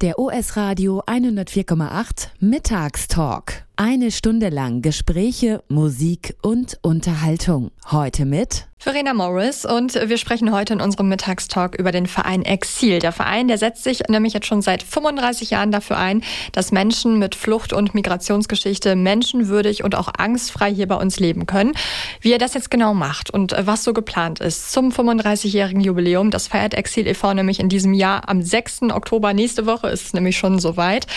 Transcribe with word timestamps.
Der 0.00 0.16
US-Radio 0.20 1.02
104,8 1.06 2.28
Mittagstalk. 2.38 3.64
Eine 3.74 4.12
Stunde 4.12 4.48
lang 4.48 4.80
Gespräche, 4.80 5.64
Musik 5.66 6.36
und 6.40 6.78
Unterhaltung. 6.82 7.72
Heute 7.90 8.24
mit 8.24 8.67
Verena 8.80 9.12
Morris 9.12 9.64
und 9.64 9.94
wir 9.94 10.18
sprechen 10.18 10.52
heute 10.52 10.72
in 10.72 10.80
unserem 10.80 11.08
Mittagstalk 11.08 11.74
über 11.74 11.90
den 11.90 12.06
Verein 12.06 12.44
Exil. 12.44 13.00
Der 13.00 13.10
Verein, 13.10 13.48
der 13.48 13.58
setzt 13.58 13.82
sich 13.82 14.02
nämlich 14.08 14.34
jetzt 14.34 14.46
schon 14.46 14.62
seit 14.62 14.84
35 14.84 15.50
Jahren 15.50 15.72
dafür 15.72 15.96
ein, 15.96 16.22
dass 16.52 16.70
Menschen 16.70 17.18
mit 17.18 17.34
Flucht- 17.34 17.72
und 17.72 17.94
Migrationsgeschichte 17.94 18.94
menschenwürdig 18.94 19.82
und 19.82 19.96
auch 19.96 20.08
angstfrei 20.16 20.72
hier 20.72 20.86
bei 20.86 20.94
uns 20.94 21.18
leben 21.18 21.46
können. 21.46 21.72
Wie 22.20 22.30
er 22.30 22.38
das 22.38 22.54
jetzt 22.54 22.70
genau 22.70 22.94
macht 22.94 23.30
und 23.30 23.52
was 23.58 23.82
so 23.82 23.92
geplant 23.92 24.38
ist 24.38 24.70
zum 24.70 24.90
35-jährigen 24.92 25.80
Jubiläum, 25.80 26.30
das 26.30 26.46
feiert 26.46 26.74
Exil 26.74 27.08
e.V. 27.08 27.34
nämlich 27.34 27.58
in 27.58 27.68
diesem 27.68 27.94
Jahr 27.94 28.28
am 28.28 28.42
6. 28.42 28.82
Oktober. 28.92 29.34
Nächste 29.34 29.66
Woche 29.66 29.88
ist 29.88 30.04
es 30.04 30.12
nämlich 30.12 30.38
schon 30.38 30.60
soweit. 30.60 31.08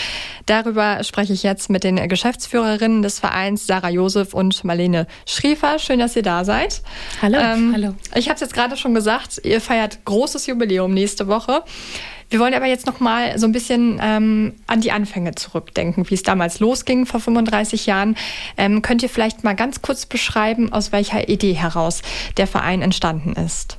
Darüber 0.46 1.04
spreche 1.04 1.32
ich 1.32 1.44
jetzt 1.44 1.70
mit 1.70 1.84
den 1.84 2.08
Geschäftsführerinnen 2.08 3.02
des 3.02 3.20
Vereins, 3.20 3.68
Sarah 3.68 3.90
Josef 3.90 4.34
und 4.34 4.64
Marlene 4.64 5.06
Schriefer. 5.26 5.78
Schön, 5.78 6.00
dass 6.00 6.16
ihr 6.16 6.22
da 6.22 6.44
seid. 6.44 6.82
Hallo. 7.22 7.38
Ähm, 7.38 7.51
Hallo. 7.72 7.94
Ich 8.14 8.28
habe 8.28 8.34
es 8.34 8.40
jetzt 8.40 8.54
gerade 8.54 8.76
schon 8.76 8.94
gesagt, 8.94 9.40
ihr 9.44 9.60
feiert 9.60 10.04
großes 10.04 10.46
Jubiläum 10.46 10.92
nächste 10.92 11.28
Woche. 11.28 11.62
Wir 12.30 12.40
wollen 12.40 12.54
aber 12.54 12.64
jetzt 12.64 12.86
noch 12.86 12.98
mal 12.98 13.38
so 13.38 13.46
ein 13.46 13.52
bisschen 13.52 14.00
ähm, 14.02 14.54
an 14.66 14.80
die 14.80 14.90
Anfänge 14.90 15.34
zurückdenken, 15.34 16.08
wie 16.08 16.14
es 16.14 16.22
damals 16.22 16.60
losging 16.60 17.04
vor 17.04 17.20
35 17.20 17.84
Jahren. 17.84 18.16
Ähm, 18.56 18.80
könnt 18.80 19.02
ihr 19.02 19.10
vielleicht 19.10 19.44
mal 19.44 19.54
ganz 19.54 19.82
kurz 19.82 20.06
beschreiben, 20.06 20.72
aus 20.72 20.92
welcher 20.92 21.28
Idee 21.28 21.52
heraus 21.52 22.00
der 22.38 22.46
Verein 22.46 22.80
entstanden 22.80 23.34
ist? 23.34 23.76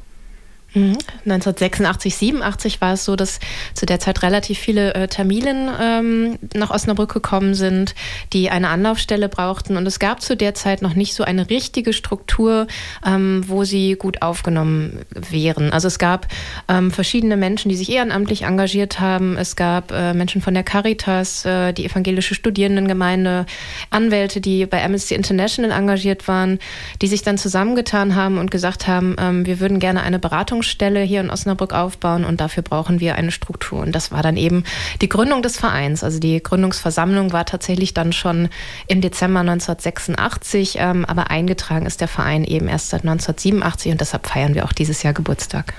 1986, 0.76 2.14
mhm. 2.14 2.38
87 2.38 2.82
war 2.82 2.94
es 2.94 3.06
so, 3.06 3.16
dass 3.16 3.40
zu 3.74 3.86
der 3.86 4.00
Zeit 4.00 4.24
relativ 4.24 4.58
viele 4.58 4.94
äh, 4.96 5.08
Tamilen 5.08 5.70
ähm, 5.80 6.40
nach 6.56 6.72
Osnabrück 6.72 7.14
gekommen 7.14 7.54
sind, 7.54 7.94
die 8.34 8.50
eine 8.50 8.70
Anlaufstelle 8.70 9.30
brauchten. 9.30 9.78
Und 9.78 9.86
es 9.86 10.00
gab 10.00 10.22
zu 10.22 10.36
der 10.36 10.56
Zeit 10.56 10.82
noch 10.82 10.96
nicht 10.96 11.14
so 11.14 11.24
eine 11.24 11.50
richtige 11.50 11.94
Struktur, 11.94 12.68
ähm, 13.06 13.44
wo 13.48 13.64
sie 13.64 13.96
gut 13.96 14.22
aufgenommen 14.22 15.00
wären. 15.30 15.72
Also 15.72 15.88
es 15.88 16.00
gab 16.00 16.28
ähm, 16.68 16.92
verschiedene 16.92 17.38
Menschen, 17.38 17.70
die 17.70 17.76
sich 17.76 17.92
ehrenamtlich 17.92 18.44
engagiert 18.44 19.00
haben. 19.00 19.38
Es 19.38 19.56
gab 19.56 19.92
äh, 19.92 20.14
Menschen 20.14 20.42
von 20.42 20.54
der 20.54 20.64
Caritas, 20.64 21.46
äh, 21.46 21.74
die 21.74 21.86
evangelische 21.86 22.36
Studierendengemeinde, 22.36 23.46
Anwälte, 23.92 24.42
die 24.42 24.66
bei 24.66 24.84
Amnesty 24.84 25.14
International 25.14 25.72
engagiert 25.72 26.28
waren, 26.28 26.60
die 27.02 27.08
sich 27.08 27.22
dann 27.22 27.38
zusammengetan 27.38 28.16
haben 28.16 28.38
und 28.38 28.50
gesagt 28.50 28.88
haben, 28.88 29.16
ähm, 29.20 29.46
wir 29.46 29.60
würden 29.60 29.80
gerne 29.80 30.02
eine 30.02 30.20
Beratung 30.20 30.63
Beratungsstelle 30.64 31.02
hier 31.02 31.22
in 31.22 31.30
Osnabrück 31.30 31.74
aufbauen 31.74 32.24
und 32.24 32.40
dafür 32.40 32.64
brauchen 32.64 33.00
wir 33.00 33.16
eine 33.16 33.32
Struktur. 33.32 33.82
Und 33.82 33.94
das 33.94 34.12
war 34.12 34.24
dann 34.24 34.38
eben 34.38 34.64
die 35.02 35.10
Gründung 35.10 35.42
des 35.42 35.58
Vereins. 35.58 36.04
Also 36.04 36.20
die 36.20 36.42
Gründungsversammlung 36.42 37.34
war 37.34 37.46
tatsächlich 37.46 37.94
dann 37.94 38.14
schon 38.14 38.50
im 38.88 39.02
Dezember 39.02 39.42
1986, 39.42 40.78
ähm, 40.80 41.06
aber 41.06 41.30
eingetragen 41.30 41.86
ist 41.86 42.02
der 42.02 42.08
Verein 42.08 42.44
eben 42.44 42.68
erst 42.68 42.90
seit 42.90 43.02
1987 43.02 43.92
und 43.92 44.02
deshalb 44.02 44.28
feiern 44.28 44.56
wir 44.56 44.66
auch 44.66 44.74
dieses 44.74 45.04
Jahr 45.04 45.14
Geburtstag. 45.14 45.74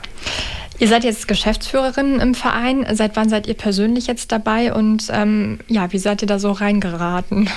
Ihr 0.78 0.88
seid 0.88 1.04
jetzt 1.04 1.28
Geschäftsführerin 1.28 2.20
im 2.20 2.34
Verein. 2.34 2.84
Seit 2.94 3.16
wann 3.16 3.28
seid 3.28 3.46
ihr 3.46 3.54
persönlich 3.54 4.06
jetzt 4.06 4.32
dabei 4.32 4.74
und 4.74 5.08
ähm, 5.10 5.60
ja, 5.68 5.92
wie 5.92 5.98
seid 5.98 6.22
ihr 6.22 6.28
da 6.28 6.38
so 6.38 6.50
reingeraten? 6.50 7.48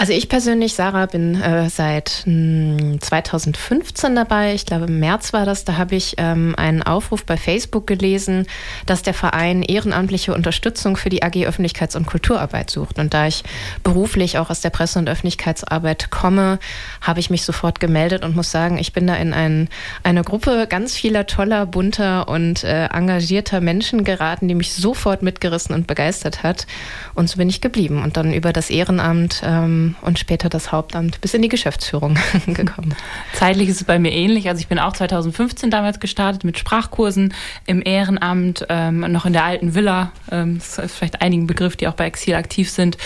Also 0.00 0.14
ich 0.14 0.30
persönlich, 0.30 0.72
Sarah, 0.72 1.04
bin 1.04 1.38
äh, 1.42 1.68
seit 1.68 2.22
mh, 2.24 2.78
hm, 2.80 3.00
2015 3.02 4.16
dabei. 4.16 4.54
Ich 4.54 4.64
glaube, 4.64 4.86
im 4.86 4.98
März 4.98 5.34
war 5.34 5.44
das. 5.44 5.66
Da 5.66 5.76
habe 5.76 5.94
ich 5.94 6.14
ähm, 6.16 6.54
einen 6.56 6.82
Aufruf 6.82 7.26
bei 7.26 7.36
Facebook 7.36 7.86
gelesen, 7.86 8.46
dass 8.86 9.02
der 9.02 9.12
Verein 9.12 9.62
ehrenamtliche 9.62 10.32
Unterstützung 10.32 10.96
für 10.96 11.10
die 11.10 11.22
AG 11.22 11.46
Öffentlichkeits- 11.46 11.98
und 11.98 12.06
Kulturarbeit 12.06 12.70
sucht. 12.70 12.98
Und 12.98 13.12
da 13.12 13.26
ich 13.26 13.44
beruflich 13.82 14.38
auch 14.38 14.48
aus 14.48 14.62
der 14.62 14.70
Presse- 14.70 14.98
und 14.98 15.06
Öffentlichkeitsarbeit 15.06 16.10
komme, 16.10 16.60
habe 17.02 17.20
ich 17.20 17.28
mich 17.28 17.44
sofort 17.44 17.78
gemeldet 17.78 18.24
und 18.24 18.34
muss 18.34 18.50
sagen, 18.50 18.78
ich 18.78 18.94
bin 18.94 19.06
da 19.06 19.16
in 19.16 19.34
ein, 19.34 19.68
eine 20.02 20.24
Gruppe 20.24 20.66
ganz 20.66 20.96
vieler 20.96 21.26
toller, 21.26 21.66
bunter 21.66 22.26
und 22.26 22.64
äh, 22.64 22.86
engagierter 22.86 23.60
Menschen 23.60 24.04
geraten, 24.04 24.48
die 24.48 24.54
mich 24.54 24.72
sofort 24.72 25.20
mitgerissen 25.22 25.74
und 25.74 25.86
begeistert 25.86 26.42
hat. 26.42 26.66
Und 27.14 27.28
so 27.28 27.36
bin 27.36 27.50
ich 27.50 27.60
geblieben. 27.60 28.02
Und 28.02 28.16
dann 28.16 28.32
über 28.32 28.54
das 28.54 28.70
Ehrenamt 28.70 29.42
ähm, 29.44 29.89
und 30.02 30.18
später 30.18 30.48
das 30.48 30.72
Hauptamt 30.72 31.20
bis 31.20 31.34
in 31.34 31.42
die 31.42 31.48
Geschäftsführung 31.48 32.18
gekommen. 32.46 32.94
Zeitlich 33.32 33.68
ist 33.68 33.80
es 33.80 33.84
bei 33.84 33.98
mir 33.98 34.12
ähnlich. 34.12 34.48
Also 34.48 34.60
ich 34.60 34.68
bin 34.68 34.78
auch 34.78 34.92
2015 34.92 35.70
damals 35.70 36.00
gestartet 36.00 36.44
mit 36.44 36.58
Sprachkursen 36.58 37.34
im 37.66 37.82
Ehrenamt, 37.84 38.66
ähm, 38.68 39.00
noch 39.12 39.26
in 39.26 39.32
der 39.32 39.44
alten 39.44 39.74
Villa. 39.74 40.12
Ähm, 40.30 40.58
das 40.58 40.78
ist 40.78 40.94
vielleicht 40.94 41.22
einigen 41.22 41.46
Begriff, 41.46 41.76
die 41.76 41.88
auch 41.88 41.94
bei 41.94 42.06
Exil 42.06 42.34
aktiv 42.34 42.70
sind. 42.70 42.96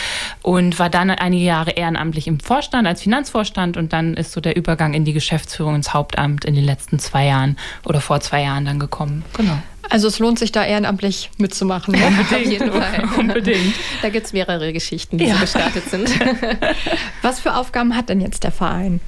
Und 0.43 0.79
war 0.79 0.91
dann 0.91 1.11
einige 1.11 1.45
Jahre 1.45 1.73
ehrenamtlich 1.73 2.27
im 2.27 2.41
Vorstand, 2.41 2.87
als 2.87 3.03
Finanzvorstand. 3.03 3.77
Und 3.77 3.93
dann 3.93 4.15
ist 4.15 4.33
so 4.33 4.41
der 4.41 4.57
Übergang 4.57 4.95
in 4.95 5.05
die 5.05 5.13
Geschäftsführung 5.13 5.75
ins 5.75 5.95
Hauptamt 5.95 6.45
in 6.45 6.55
den 6.55 6.65
letzten 6.65 6.99
zwei 6.99 7.27
Jahren 7.27 7.57
oder 7.85 8.01
vor 8.01 8.21
zwei 8.21 8.43
Jahren 8.43 8.65
dann 8.65 8.79
gekommen. 8.79 9.25
Genau. 9.37 9.59
Also 9.95 10.09
es 10.09 10.19
lohnt 10.19 10.41
sich 10.41 10.51
da 10.51 10.65
ehrenamtlich 10.65 11.31
mitzumachen. 11.39 11.95
Ja, 11.95 12.09
unbedingt. 12.09 12.33
Auf 12.33 12.51
jeden 12.51 12.73
Fall. 12.73 13.09
unbedingt. 13.17 13.77
Da 14.03 14.09
gibt 14.09 14.27
es 14.27 14.33
mehrere 14.33 14.73
Geschichten, 14.73 15.19
die 15.19 15.27
ja. 15.27 15.35
so 15.35 15.43
gestartet 15.43 15.89
sind. 15.89 16.11
Was 17.23 17.39
für 17.39 17.55
Aufgaben 17.55 17.97
hat 17.97 18.09
denn 18.09 18.21
jetzt 18.21 18.43
der 18.43 18.51
Verein? 18.51 18.99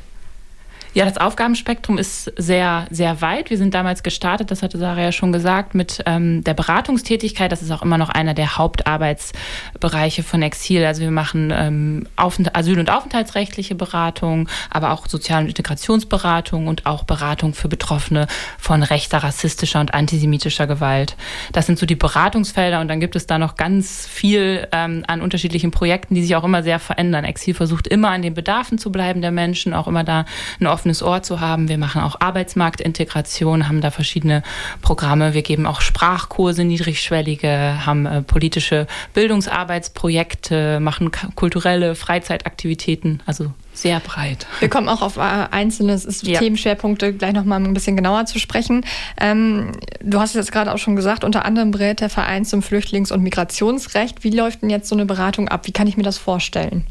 Ja, 0.97 1.05
das 1.05 1.19
Aufgabenspektrum 1.19 1.99
ist 1.99 2.33
sehr, 2.39 2.87
sehr 2.91 3.21
weit. 3.21 3.51
Wir 3.51 3.59
sind 3.59 3.75
damals 3.75 4.03
gestartet, 4.03 4.51
das 4.51 4.63
hatte 4.63 4.79
Sarah 4.79 5.03
ja 5.03 5.13
schon 5.13 5.31
gesagt, 5.31 5.75
mit 5.75 6.03
ähm, 6.07 6.43
der 6.43 6.55
Beratungstätigkeit. 6.55 7.53
Das 7.53 7.61
ist 7.61 7.71
auch 7.71 7.83
immer 7.83 7.99
noch 7.99 8.09
einer 8.09 8.33
der 8.33 8.57
Hauptarbeitsbereiche 8.57 10.23
von 10.23 10.41
Exil. 10.41 10.87
Also 10.87 11.03
wir 11.03 11.11
machen 11.11 11.53
ähm, 11.55 12.07
Asyl- 12.17 12.79
und 12.79 12.89
Aufenthaltsrechtliche 12.89 13.75
Beratung, 13.75 14.49
aber 14.71 14.91
auch 14.91 15.07
Sozial- 15.07 15.43
und 15.43 15.49
Integrationsberatung 15.49 16.67
und 16.67 16.87
auch 16.87 17.05
Beratung 17.05 17.53
für 17.53 17.69
Betroffene 17.69 18.27
von 18.57 18.83
rechter, 18.83 19.19
rassistischer 19.19 19.81
und 19.81 19.93
antisemitischer 19.93 20.67
Gewalt. 20.67 21.15
Das 21.53 21.67
sind 21.67 21.79
so 21.79 21.85
die 21.85 21.95
Beratungsfelder 21.95 22.81
und 22.81 22.89
dann 22.89 23.01
gibt 23.01 23.17
es 23.17 23.27
da 23.27 23.39
noch 23.39 23.57
ganz 23.57 24.07
viel 24.07 24.67
ähm, 24.73 25.05
an 25.09 25.21
unterschiedlichen 25.21 25.73
Projekten, 25.73 26.15
die 26.15 26.23
sich 26.23 26.35
auch 26.37 26.45
immer 26.45 26.63
sehr 26.63 26.79
verändern. 26.79 27.27
Exil 27.27 27.53
versucht 27.53 27.87
immer 27.87 28.09
an 28.09 28.23
den 28.23 28.33
Bedarfen 28.33 28.79
zu 28.79 28.91
bleiben 28.91 29.21
der 29.21 29.31
Menschen, 29.31 29.75
auch 29.75 29.89
immer 29.89 30.03
da 30.03 30.25
eine 30.59 30.71
offene 30.71 30.86
offenes 30.87 31.03
Ohr 31.03 31.23
zu 31.23 31.41
haben. 31.41 31.69
Wir 31.69 31.79
machen 31.79 32.01
auch 32.01 32.21
Arbeitsmarktintegration, 32.21 33.69
haben 33.69 33.81
da 33.81 33.91
verschiedene 33.91 34.45
Programme. 34.83 35.35
Wir 35.35 35.43
geben 35.43 35.67
auch 35.67 35.81
Sprachkurse, 35.81 36.63
niedrigschwellige, 36.63 37.85
haben 37.85 38.07
äh, 38.07 38.23
politische 38.23 38.87
Bildungsarbeitsprojekte, 39.13 40.79
machen 40.79 41.11
kulturelle 41.35 41.97
Freizeitaktivitäten, 41.97 43.21
also 43.27 43.53
sehr 43.75 43.99
breit. 43.99 44.47
Wir 44.61 44.69
kommen 44.69 44.89
auch 44.89 45.03
auf 45.03 45.17
äh, 45.17 45.21
einzelne 45.21 46.01
ja. 46.23 46.39
Themenschwerpunkte 46.39 47.13
gleich 47.13 47.33
nochmal 47.33 47.61
ein 47.61 47.75
bisschen 47.75 47.97
genauer 47.97 48.27
zu 48.27 48.39
sprechen. 48.39 48.85
Ähm, 49.21 49.73
du 50.01 50.21
hast 50.21 50.31
es 50.31 50.37
jetzt 50.37 50.53
gerade 50.53 50.73
auch 50.73 50.79
schon 50.79 50.95
gesagt, 50.95 51.25
unter 51.25 51.45
anderem 51.45 51.73
berät 51.73 52.01
der 52.01 52.11
Verein 52.11 52.45
zum 52.45 52.63
Flüchtlings- 52.63 53.13
und 53.13 53.23
Migrationsrecht. 53.23 54.23
Wie 54.23 54.31
läuft 54.31 54.63
denn 54.63 54.71
jetzt 54.71 54.89
so 54.89 54.95
eine 54.95 55.05
Beratung 55.05 55.49
ab? 55.49 55.67
Wie 55.67 55.73
kann 55.73 55.89
ich 55.89 55.97
mir 55.97 56.05
das 56.05 56.17
vorstellen? 56.17 56.87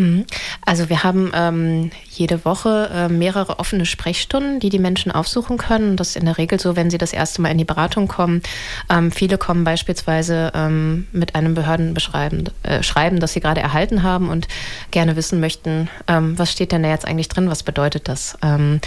Mhm. 0.00 0.24
Also 0.64 0.88
wir 0.88 1.04
haben 1.04 1.30
ähm, 1.34 1.90
jede 2.08 2.44
Woche 2.44 2.90
äh, 2.92 3.08
mehrere 3.08 3.58
offene 3.58 3.84
Sprechstunden, 3.84 4.58
die 4.58 4.70
die 4.70 4.78
Menschen 4.78 5.12
aufsuchen 5.12 5.58
können. 5.58 5.96
Das 5.96 6.10
ist 6.10 6.16
in 6.16 6.24
der 6.24 6.38
Regel 6.38 6.58
so, 6.58 6.74
wenn 6.74 6.90
sie 6.90 6.98
das 6.98 7.12
erste 7.12 7.42
Mal 7.42 7.50
in 7.50 7.58
die 7.58 7.64
Beratung 7.64 8.08
kommen. 8.08 8.42
Ähm, 8.88 9.12
viele 9.12 9.36
kommen 9.36 9.64
beispielsweise 9.64 10.52
ähm, 10.54 11.06
mit 11.12 11.34
einem 11.34 11.54
Behördenbeschreiben, 11.54 12.48
äh, 12.62 12.82
Schreiben, 12.82 13.20
das 13.20 13.34
sie 13.34 13.40
gerade 13.40 13.60
erhalten 13.60 14.02
haben 14.02 14.30
und 14.30 14.48
gerne 14.90 15.16
wissen 15.16 15.38
möchten, 15.38 15.88
ähm, 16.06 16.38
was 16.38 16.50
steht 16.50 16.72
denn 16.72 16.82
da 16.82 16.88
jetzt 16.88 17.06
eigentlich 17.06 17.28
drin, 17.28 17.50
was 17.50 17.62
bedeutet 17.62 18.08
das? 18.08 18.38
Ähm, 18.42 18.80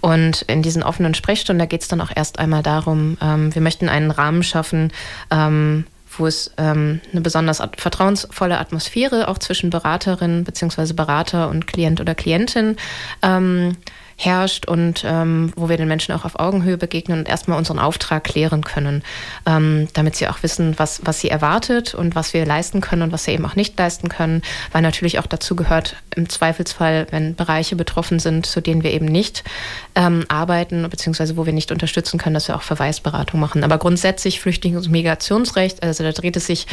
und 0.00 0.42
in 0.42 0.62
diesen 0.62 0.82
offenen 0.82 1.14
Sprechstunden, 1.14 1.60
da 1.60 1.66
geht 1.66 1.82
es 1.82 1.88
dann 1.88 2.00
auch 2.00 2.10
erst 2.14 2.40
einmal 2.40 2.62
darum, 2.62 3.16
ähm, 3.22 3.54
wir 3.54 3.62
möchten 3.62 3.88
einen 3.88 4.10
Rahmen 4.10 4.42
schaffen, 4.42 4.92
wo 6.18 6.26
es 6.26 6.50
ähm, 6.56 7.00
eine 7.12 7.20
besonders 7.20 7.62
vertrauensvolle 7.76 8.58
Atmosphäre 8.58 9.28
auch 9.28 9.38
zwischen 9.38 9.70
Beraterin 9.70 10.44
bzw. 10.44 10.92
Berater 10.92 11.48
und 11.48 11.66
Klient 11.66 12.00
oder 12.00 12.14
Klientin 12.14 12.76
ähm, 13.22 13.76
herrscht 14.16 14.66
und 14.66 15.04
ähm, 15.06 15.52
wo 15.56 15.68
wir 15.68 15.76
den 15.76 15.88
Menschen 15.88 16.14
auch 16.14 16.24
auf 16.24 16.38
Augenhöhe 16.38 16.78
begegnen 16.78 17.18
und 17.18 17.28
erstmal 17.28 17.58
unseren 17.58 17.78
Auftrag 17.78 18.24
klären 18.24 18.64
können, 18.64 19.02
ähm, 19.44 19.88
damit 19.92 20.16
sie 20.16 20.26
auch 20.28 20.42
wissen, 20.42 20.78
was, 20.78 21.02
was 21.04 21.20
sie 21.20 21.28
erwartet 21.28 21.94
und 21.94 22.14
was 22.14 22.32
wir 22.32 22.46
leisten 22.46 22.80
können 22.80 23.02
und 23.02 23.12
was 23.12 23.24
sie 23.24 23.32
eben 23.32 23.44
auch 23.44 23.56
nicht 23.56 23.78
leisten 23.78 24.08
können, 24.08 24.42
weil 24.72 24.82
natürlich 24.82 25.18
auch 25.18 25.26
dazu 25.26 25.54
gehört, 25.54 25.96
im 26.16 26.28
Zweifelsfall, 26.28 27.06
wenn 27.10 27.34
Bereiche 27.34 27.76
betroffen 27.76 28.18
sind, 28.18 28.46
zu 28.46 28.60
denen 28.60 28.82
wir 28.82 28.92
eben 28.92 29.06
nicht 29.06 29.44
ähm, 29.94 30.24
arbeiten, 30.28 30.88
beziehungsweise 30.88 31.36
wo 31.36 31.46
wir 31.46 31.52
nicht 31.52 31.70
unterstützen 31.70 32.18
können, 32.18 32.34
dass 32.34 32.48
wir 32.48 32.56
auch 32.56 32.62
Verweisberatung 32.62 33.38
machen. 33.38 33.64
Aber 33.64 33.78
grundsätzlich 33.78 34.40
Flüchtlings- 34.40 34.86
und 34.86 34.90
Migrationsrecht, 34.90 35.82
also 35.82 36.02
da 36.02 36.12
dreht 36.12 36.36
es 36.36 36.46
sich 36.46 36.66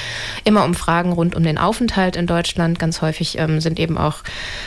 immer 0.43 0.63
um 0.63 0.73
Fragen 0.73 1.11
rund 1.11 1.35
um 1.35 1.43
den 1.43 1.57
Aufenthalt 1.57 2.15
in 2.15 2.27
Deutschland. 2.27 2.79
Ganz 2.79 3.01
häufig 3.01 3.37
ähm, 3.37 3.59
sind 3.61 3.79
eben 3.79 3.97
auch 3.97 4.17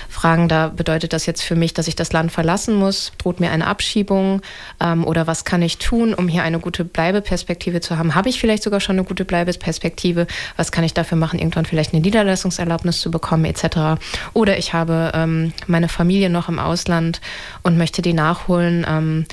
Fragen, 0.08 0.48
da 0.48 0.68
bedeutet 0.68 1.12
das 1.12 1.26
jetzt 1.26 1.42
für 1.42 1.56
mich, 1.56 1.74
dass 1.74 1.88
ich 1.88 1.96
das 1.96 2.12
Land 2.12 2.32
verlassen 2.32 2.74
muss, 2.74 3.12
droht 3.18 3.40
mir 3.40 3.50
eine 3.50 3.66
Abschiebung 3.66 4.42
ähm, 4.80 5.04
oder 5.04 5.26
was 5.26 5.44
kann 5.44 5.62
ich 5.62 5.78
tun, 5.78 6.14
um 6.14 6.28
hier 6.28 6.42
eine 6.42 6.58
gute 6.58 6.84
Bleibeperspektive 6.84 7.80
zu 7.80 7.98
haben? 7.98 8.14
Habe 8.14 8.28
ich 8.28 8.40
vielleicht 8.40 8.62
sogar 8.62 8.80
schon 8.80 8.96
eine 8.96 9.04
gute 9.04 9.24
Bleibeperspektive? 9.24 10.26
Was 10.56 10.72
kann 10.72 10.84
ich 10.84 10.94
dafür 10.94 11.18
machen, 11.18 11.38
irgendwann 11.38 11.64
vielleicht 11.64 11.92
eine 11.92 12.02
Niederlassungserlaubnis 12.02 13.00
zu 13.00 13.10
bekommen 13.10 13.44
etc. 13.44 14.00
Oder 14.32 14.58
ich 14.58 14.65
habe 14.72 15.12
ähm, 15.14 15.52
meine 15.66 15.88
Familie 15.88 16.30
noch 16.30 16.48
im 16.48 16.58
Ausland 16.58 17.20
und 17.62 17.78
möchte 17.78 18.02
die 18.02 18.12
nachholen. 18.12 18.86
Ähm, 18.88 19.26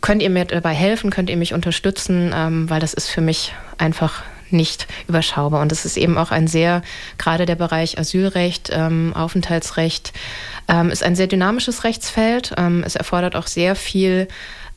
könnt 0.00 0.22
ihr 0.22 0.30
mir 0.30 0.44
dabei 0.44 0.74
helfen? 0.74 1.10
Könnt 1.10 1.30
ihr 1.30 1.36
mich 1.36 1.54
unterstützen? 1.54 2.32
Ähm, 2.34 2.70
weil 2.70 2.80
das 2.80 2.94
ist 2.94 3.08
für 3.08 3.20
mich 3.20 3.52
einfach 3.78 4.22
nicht 4.50 4.86
überschaubar. 5.08 5.60
Und 5.60 5.72
es 5.72 5.84
ist 5.84 5.96
eben 5.96 6.16
auch 6.16 6.30
ein 6.30 6.46
sehr, 6.46 6.82
gerade 7.18 7.46
der 7.46 7.56
Bereich 7.56 7.98
Asylrecht, 7.98 8.70
ähm, 8.72 9.12
Aufenthaltsrecht, 9.14 10.12
ähm, 10.68 10.90
ist 10.90 11.02
ein 11.02 11.16
sehr 11.16 11.26
dynamisches 11.26 11.84
Rechtsfeld. 11.84 12.54
Ähm, 12.56 12.82
es 12.86 12.96
erfordert 12.96 13.36
auch 13.36 13.46
sehr 13.46 13.74
viel 13.74 14.28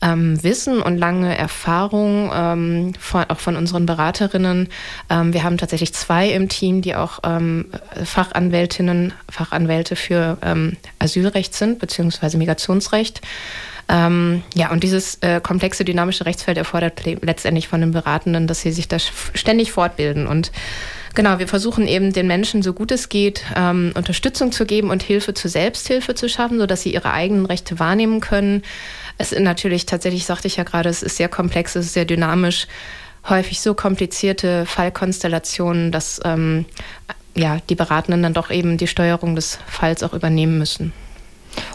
ähm, 0.01 0.41
Wissen 0.44 0.81
und 0.81 0.97
lange 0.97 1.38
Erfahrung, 1.38 2.31
ähm, 2.33 2.94
von, 2.99 3.25
auch 3.29 3.39
von 3.39 3.55
unseren 3.55 3.85
Beraterinnen. 3.85 4.69
Ähm, 5.09 5.33
wir 5.33 5.44
haben 5.44 5.57
tatsächlich 5.57 5.94
zwei 5.94 6.29
im 6.29 6.49
Team, 6.49 6.81
die 6.81 6.95
auch 6.95 7.19
ähm, 7.23 7.65
Fachanwältinnen, 8.03 9.13
Fachanwälte 9.29 9.95
für 9.95 10.38
ähm, 10.41 10.77
Asylrecht 10.99 11.53
sind, 11.55 11.79
beziehungsweise 11.79 12.38
Migrationsrecht. 12.38 13.21
Ähm, 13.89 14.44
ja, 14.53 14.71
und 14.71 14.83
dieses 14.83 15.15
äh, 15.21 15.39
komplexe 15.41 15.85
dynamische 15.85 16.25
Rechtsfeld 16.25 16.57
erfordert 16.57 17.05
letztendlich 17.05 17.67
von 17.67 17.79
den 17.79 17.91
Beratenden, 17.91 18.45
dass 18.47 18.61
sie 18.61 18.71
sich 18.71 18.88
da 18.88 18.97
ständig 18.99 19.71
fortbilden 19.71 20.27
und 20.27 20.51
Genau, 21.17 21.39
wir 21.39 21.47
versuchen 21.47 21.87
eben 21.87 22.13
den 22.13 22.27
Menschen, 22.27 22.61
so 22.61 22.73
gut 22.73 22.91
es 22.91 23.09
geht, 23.09 23.43
ähm, 23.55 23.91
Unterstützung 23.95 24.51
zu 24.51 24.67
geben 24.67 24.91
und 24.91 25.01
Hilfe 25.01 25.33
zur 25.33 25.49
Selbsthilfe 25.49 26.13
zu 26.13 26.29
schaffen, 26.29 26.59
sodass 26.59 26.83
sie 26.83 26.93
ihre 26.93 27.11
eigenen 27.11 27.47
Rechte 27.47 27.79
wahrnehmen 27.79 28.19
können. 28.19 28.61
Es 29.17 29.31
ist 29.31 29.41
natürlich 29.41 29.87
tatsächlich, 29.87 30.27
sagte 30.27 30.45
ich 30.45 30.57
ja 30.57 30.63
gerade, 30.63 30.89
es 30.89 31.01
ist 31.01 31.17
sehr 31.17 31.27
komplex, 31.27 31.75
es 31.75 31.87
ist 31.87 31.93
sehr 31.93 32.05
dynamisch, 32.05 32.67
häufig 33.27 33.61
so 33.61 33.73
komplizierte 33.73 34.67
Fallkonstellationen, 34.67 35.91
dass 35.91 36.21
ähm, 36.23 36.65
ja, 37.33 37.61
die 37.67 37.73
Beratenden 37.73 38.21
dann 38.21 38.35
doch 38.35 38.51
eben 38.51 38.77
die 38.77 38.85
Steuerung 38.85 39.33
des 39.33 39.57
Falls 39.65 40.03
auch 40.03 40.13
übernehmen 40.13 40.59
müssen. 40.59 40.93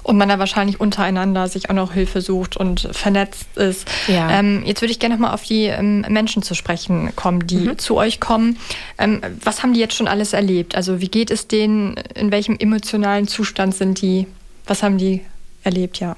Und 0.02 0.16
man 0.16 0.28
da 0.28 0.38
wahrscheinlich 0.38 0.80
untereinander 0.80 1.48
sich 1.48 1.70
auch 1.70 1.74
noch 1.74 1.92
Hilfe 1.92 2.20
sucht 2.20 2.56
und 2.56 2.88
vernetzt 2.92 3.56
ist. 3.56 3.88
Ja. 4.08 4.30
Ähm, 4.30 4.62
jetzt 4.64 4.82
würde 4.82 4.92
ich 4.92 4.98
gerne 4.98 5.14
nochmal 5.14 5.34
auf 5.34 5.42
die 5.42 5.64
ähm, 5.64 6.04
Menschen 6.08 6.42
zu 6.42 6.54
sprechen 6.54 7.14
kommen, 7.16 7.46
die 7.46 7.56
mhm. 7.56 7.78
zu 7.78 7.96
euch 7.96 8.20
kommen. 8.20 8.58
Ähm, 8.98 9.20
was 9.42 9.62
haben 9.62 9.74
die 9.74 9.80
jetzt 9.80 9.94
schon 9.94 10.08
alles 10.08 10.32
erlebt? 10.32 10.74
Also 10.74 11.00
wie 11.00 11.08
geht 11.08 11.30
es 11.30 11.48
denen? 11.48 11.94
In 12.14 12.30
welchem 12.30 12.56
emotionalen 12.58 13.28
Zustand 13.28 13.74
sind 13.74 14.00
die? 14.02 14.26
Was 14.66 14.82
haben 14.82 14.98
die 14.98 15.22
erlebt, 15.64 16.00
ja? 16.00 16.16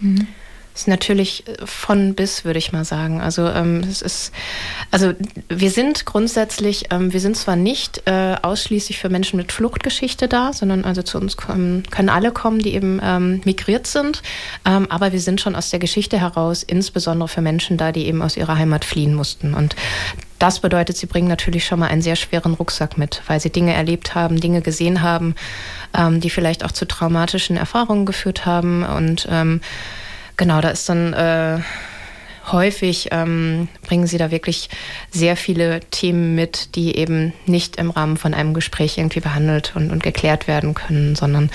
Mhm 0.00 0.26
ist 0.74 0.88
natürlich 0.88 1.46
äh, 1.46 1.66
von 1.66 2.14
bis, 2.14 2.44
würde 2.44 2.58
ich 2.58 2.72
mal 2.72 2.84
sagen. 2.84 3.20
Also 3.20 3.48
ähm, 3.48 3.80
es 3.80 4.02
ist, 4.02 4.32
also 4.90 5.12
wir 5.48 5.70
sind 5.70 6.04
grundsätzlich, 6.06 6.86
ähm, 6.90 7.12
wir 7.12 7.20
sind 7.20 7.36
zwar 7.36 7.56
nicht 7.56 8.02
äh, 8.06 8.36
ausschließlich 8.40 8.98
für 8.98 9.08
Menschen 9.08 9.36
mit 9.36 9.52
Fluchtgeschichte 9.52 10.28
da, 10.28 10.52
sondern 10.52 10.84
also 10.84 11.02
zu 11.02 11.18
uns 11.18 11.36
kommen, 11.36 11.84
können 11.90 12.08
alle 12.08 12.32
kommen, 12.32 12.60
die 12.60 12.74
eben 12.74 13.00
ähm, 13.02 13.40
migriert 13.44 13.86
sind, 13.86 14.22
ähm, 14.64 14.86
aber 14.90 15.12
wir 15.12 15.20
sind 15.20 15.40
schon 15.40 15.54
aus 15.54 15.70
der 15.70 15.78
Geschichte 15.78 16.20
heraus 16.20 16.62
insbesondere 16.62 17.28
für 17.28 17.42
Menschen 17.42 17.76
da, 17.76 17.92
die 17.92 18.06
eben 18.06 18.22
aus 18.22 18.36
ihrer 18.36 18.56
Heimat 18.56 18.84
fliehen 18.84 19.14
mussten. 19.14 19.54
Und 19.54 19.76
das 20.38 20.58
bedeutet, 20.58 20.96
sie 20.96 21.06
bringen 21.06 21.28
natürlich 21.28 21.64
schon 21.64 21.78
mal 21.78 21.86
einen 21.86 22.02
sehr 22.02 22.16
schweren 22.16 22.54
Rucksack 22.54 22.98
mit, 22.98 23.22
weil 23.28 23.38
sie 23.38 23.50
Dinge 23.50 23.74
erlebt 23.74 24.16
haben, 24.16 24.40
Dinge 24.40 24.60
gesehen 24.60 25.00
haben, 25.00 25.36
ähm, 25.96 26.20
die 26.20 26.30
vielleicht 26.30 26.64
auch 26.64 26.72
zu 26.72 26.84
traumatischen 26.84 27.56
Erfahrungen 27.56 28.06
geführt 28.06 28.44
haben 28.44 28.82
und 28.82 29.28
ähm, 29.30 29.60
Genau, 30.36 30.60
da 30.60 30.70
ist 30.70 30.88
dann 30.88 31.12
äh, 31.12 31.60
häufig 32.50 33.08
ähm, 33.12 33.68
bringen 33.86 34.06
sie 34.06 34.18
da 34.18 34.30
wirklich 34.30 34.68
sehr 35.10 35.36
viele 35.36 35.80
Themen 35.90 36.34
mit, 36.34 36.74
die 36.74 36.96
eben 36.96 37.32
nicht 37.46 37.76
im 37.76 37.90
Rahmen 37.90 38.16
von 38.16 38.34
einem 38.34 38.54
Gespräch 38.54 38.98
irgendwie 38.98 39.20
behandelt 39.20 39.72
und, 39.76 39.90
und 39.92 40.02
geklärt 40.02 40.48
werden 40.48 40.74
können, 40.74 41.14
sondern 41.14 41.50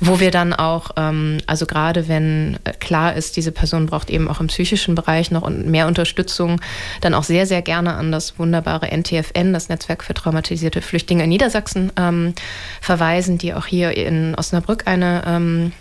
wo 0.00 0.20
wir 0.20 0.30
dann 0.30 0.52
auch, 0.52 0.90
ähm, 0.96 1.38
also 1.46 1.66
gerade 1.66 2.08
wenn 2.08 2.58
äh, 2.64 2.72
klar 2.72 3.14
ist, 3.14 3.36
diese 3.36 3.52
Person 3.52 3.86
braucht 3.86 4.10
eben 4.10 4.28
auch 4.28 4.40
im 4.40 4.48
psychischen 4.48 4.94
Bereich 4.94 5.30
noch 5.30 5.48
mehr 5.48 5.86
Unterstützung, 5.86 6.60
dann 7.00 7.14
auch 7.14 7.24
sehr, 7.24 7.46
sehr 7.46 7.62
gerne 7.62 7.94
an 7.94 8.12
das 8.12 8.38
wunderbare 8.38 8.90
NTFN, 8.90 9.52
das 9.52 9.68
Netzwerk 9.68 10.04
für 10.04 10.14
traumatisierte 10.14 10.82
Flüchtlinge 10.82 11.24
in 11.24 11.30
Niedersachsen, 11.30 11.92
ähm, 11.96 12.34
verweisen, 12.80 13.38
die 13.38 13.54
auch 13.54 13.66
hier 13.66 13.96
in 13.96 14.34
Osnabrück 14.34 14.86
eine 14.86 15.22
ähm, 15.26 15.72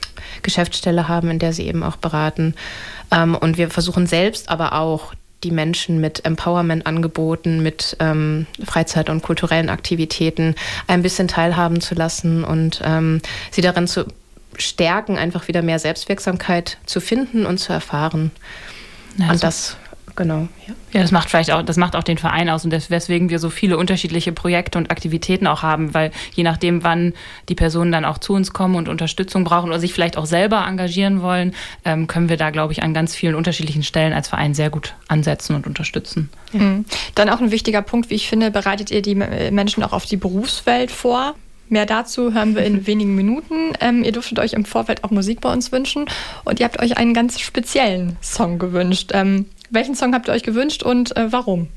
Geschäftsstelle 0.41 1.07
haben, 1.07 1.29
in 1.29 1.39
der 1.39 1.53
sie 1.53 1.67
eben 1.67 1.83
auch 1.83 1.97
beraten. 1.97 2.55
Ähm, 3.11 3.35
und 3.35 3.57
wir 3.57 3.69
versuchen 3.69 4.07
selbst 4.07 4.49
aber 4.49 4.73
auch 4.73 5.13
die 5.43 5.51
Menschen 5.51 6.01
mit 6.01 6.25
Empowerment-Angeboten, 6.25 7.61
mit 7.61 7.95
ähm, 7.99 8.47
Freizeit- 8.65 9.09
und 9.09 9.21
kulturellen 9.21 9.69
Aktivitäten 9.69 10.55
ein 10.87 11.03
bisschen 11.03 11.27
teilhaben 11.27 11.81
zu 11.81 11.93
lassen 11.93 12.43
und 12.43 12.81
ähm, 12.83 13.21
sie 13.51 13.61
darin 13.61 13.87
zu 13.87 14.05
stärken, 14.57 15.17
einfach 15.17 15.47
wieder 15.47 15.61
mehr 15.61 15.79
Selbstwirksamkeit 15.79 16.77
zu 16.85 16.99
finden 16.99 17.45
und 17.45 17.59
zu 17.59 17.73
erfahren. 17.73 18.31
Ja, 19.17 19.31
und 19.31 19.43
das 19.43 19.77
genau. 20.15 20.47
Ja. 20.67 20.73
ja, 20.93 21.01
das 21.01 21.11
macht 21.11 21.29
vielleicht 21.29 21.51
auch, 21.51 21.61
das 21.61 21.77
macht 21.77 21.95
auch 21.95 22.03
den 22.03 22.17
Verein 22.17 22.49
aus 22.49 22.65
und 22.65 22.71
weswegen 22.71 23.29
wir 23.29 23.39
so 23.39 23.49
viele 23.49 23.77
unterschiedliche 23.77 24.31
Projekte 24.31 24.77
und 24.77 24.91
Aktivitäten 24.91 25.47
auch 25.47 25.63
haben, 25.63 25.93
weil 25.93 26.11
je 26.33 26.43
nachdem, 26.43 26.83
wann 26.83 27.13
die 27.49 27.55
Personen 27.55 27.91
dann 27.91 28.05
auch 28.05 28.17
zu 28.17 28.33
uns 28.33 28.53
kommen 28.53 28.75
und 28.75 28.89
Unterstützung 28.89 29.43
brauchen 29.43 29.69
oder 29.69 29.79
sich 29.79 29.93
vielleicht 29.93 30.17
auch 30.17 30.25
selber 30.25 30.65
engagieren 30.67 31.21
wollen, 31.21 31.53
ähm, 31.83 32.07
können 32.07 32.29
wir 32.29 32.37
da, 32.37 32.49
glaube 32.49 32.73
ich, 32.73 32.83
an 32.83 32.93
ganz 32.93 33.15
vielen 33.15 33.35
unterschiedlichen 33.35 33.83
Stellen 33.83 34.13
als 34.13 34.27
Verein 34.27 34.53
sehr 34.53 34.69
gut 34.69 34.95
ansetzen 35.07 35.55
und 35.55 35.67
unterstützen. 35.67 36.29
Mhm. 36.53 36.85
Dann 37.15 37.29
auch 37.29 37.41
ein 37.41 37.51
wichtiger 37.51 37.81
Punkt, 37.81 38.09
wie 38.09 38.15
ich 38.15 38.27
finde, 38.27 38.51
bereitet 38.51 38.91
ihr 38.91 39.01
die 39.01 39.15
Menschen 39.15 39.83
auch 39.83 39.93
auf 39.93 40.05
die 40.05 40.17
Berufswelt 40.17 40.91
vor? 40.91 41.35
Mehr 41.67 41.85
dazu 41.85 42.33
hören 42.33 42.55
wir 42.55 42.63
in 42.63 42.85
wenigen 42.87 43.15
Minuten. 43.15 43.73
Ähm, 43.81 44.03
ihr 44.03 44.11
durftet 44.11 44.39
euch 44.39 44.53
im 44.53 44.65
Vorfeld 44.65 45.03
auch 45.03 45.11
Musik 45.11 45.41
bei 45.41 45.51
uns 45.51 45.71
wünschen 45.71 46.05
und 46.43 46.59
ihr 46.59 46.65
habt 46.65 46.79
euch 46.79 46.97
einen 46.97 47.13
ganz 47.13 47.39
speziellen 47.39 48.17
Song 48.21 48.59
gewünscht. 48.59 49.11
Ähm, 49.13 49.45
welchen 49.69 49.95
Song 49.95 50.13
habt 50.13 50.27
ihr 50.27 50.33
euch 50.33 50.43
gewünscht 50.43 50.83
und 50.83 51.15
äh, 51.17 51.31
warum? 51.31 51.67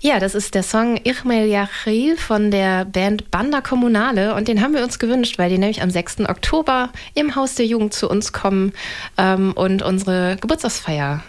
Ja, 0.00 0.20
das 0.20 0.34
ist 0.34 0.54
der 0.54 0.62
Song 0.62 0.98
Irmel 1.02 1.46
Yachil 1.48 2.16
von 2.16 2.50
der 2.50 2.84
Band 2.84 3.30
Banda 3.30 3.60
Kommunale 3.60 4.34
und 4.34 4.48
den 4.48 4.60
haben 4.60 4.74
wir 4.74 4.84
uns 4.84 4.98
gewünscht, 4.98 5.38
weil 5.38 5.50
die 5.50 5.58
nämlich 5.58 5.82
am 5.82 5.90
6. 5.90 6.20
Oktober 6.28 6.90
im 7.14 7.34
Haus 7.34 7.54
der 7.54 7.66
Jugend 7.66 7.92
zu 7.92 8.08
uns 8.08 8.32
kommen 8.32 8.72
ähm, 9.18 9.52
und 9.52 9.82
unsere 9.82 10.36
Geburtstagsfeier 10.40 11.22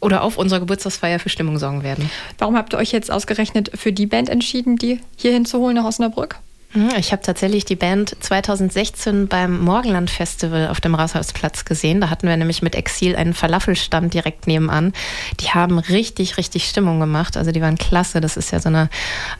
oder 0.00 0.22
auf 0.22 0.36
unserer 0.36 0.60
Geburtstagsfeier 0.60 1.18
für 1.18 1.28
Stimmung 1.28 1.58
sorgen 1.58 1.82
werden. 1.82 2.10
Warum 2.38 2.56
habt 2.56 2.74
ihr 2.74 2.78
euch 2.78 2.92
jetzt 2.92 3.10
ausgerechnet 3.10 3.70
für 3.74 3.92
die 3.92 4.06
Band 4.06 4.28
entschieden, 4.28 4.76
die 4.76 5.00
hier 5.16 5.32
hinzuholen 5.32 5.76
nach 5.76 5.84
Osnabrück? 5.84 6.38
Mhm, 6.76 6.90
ich 6.98 7.10
habe 7.12 7.22
tatsächlich 7.22 7.64
die 7.64 7.74
Band 7.74 8.14
2016 8.20 9.28
beim 9.28 9.60
Morgenland 9.64 10.10
Festival 10.10 10.68
auf 10.68 10.78
dem 10.78 10.94
Rathausplatz 10.94 11.64
gesehen. 11.64 12.02
Da 12.02 12.10
hatten 12.10 12.28
wir 12.28 12.36
nämlich 12.36 12.60
mit 12.60 12.74
Exil 12.74 13.16
einen 13.16 13.32
Falafelstand 13.32 14.12
direkt 14.12 14.46
nebenan. 14.46 14.92
Die 15.40 15.48
haben 15.48 15.78
richtig, 15.78 16.36
richtig 16.36 16.68
Stimmung 16.68 17.00
gemacht. 17.00 17.38
Also 17.38 17.50
die 17.50 17.62
waren 17.62 17.78
klasse. 17.78 18.20
Das 18.20 18.36
ist 18.36 18.50
ja 18.50 18.60
so 18.60 18.68
eine, 18.68 18.90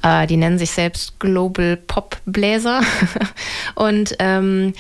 äh, 0.03 0.27
die 0.27 0.39
nennen 0.39 0.59
sich 0.59 0.71
selbst 0.71 1.21
Global 1.21 1.77
Pop 1.77 2.17
Bläser. 2.25 2.81
Und 3.75 4.17
ähm, 4.19 4.73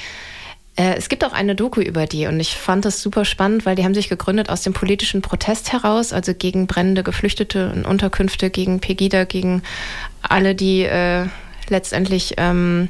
äh, 0.77 0.95
es 0.95 1.11
gibt 1.11 1.27
auch 1.27 1.35
eine 1.35 1.57
Doku 1.57 1.83
über 1.83 2.07
die 2.07 2.27
und 2.27 2.39
ich 2.39 2.55
fand 2.55 2.85
das 2.85 3.01
super 3.01 3.25
spannend, 3.25 3.65
weil 3.65 3.77
die 3.77 3.85
haben 3.85 3.95
sich 3.95 4.11
gegründet 4.11 4.51
aus 4.51 4.61
dem 4.61 4.75
politischen 4.75 5.23
Protest 5.23 5.73
heraus, 5.73 6.13
also 6.13 6.35
gegen 6.35 6.67
brennende 6.67 7.03
Geflüchtete 7.03 7.71
und 7.71 7.87
Unterkünfte, 7.87 8.51
gegen 8.51 8.81
Pegida, 8.81 9.25
gegen 9.25 9.63
alle, 10.21 10.55
die 10.55 10.83
äh, 10.83 11.29
letztendlich 11.71 12.35
ähm, 12.37 12.89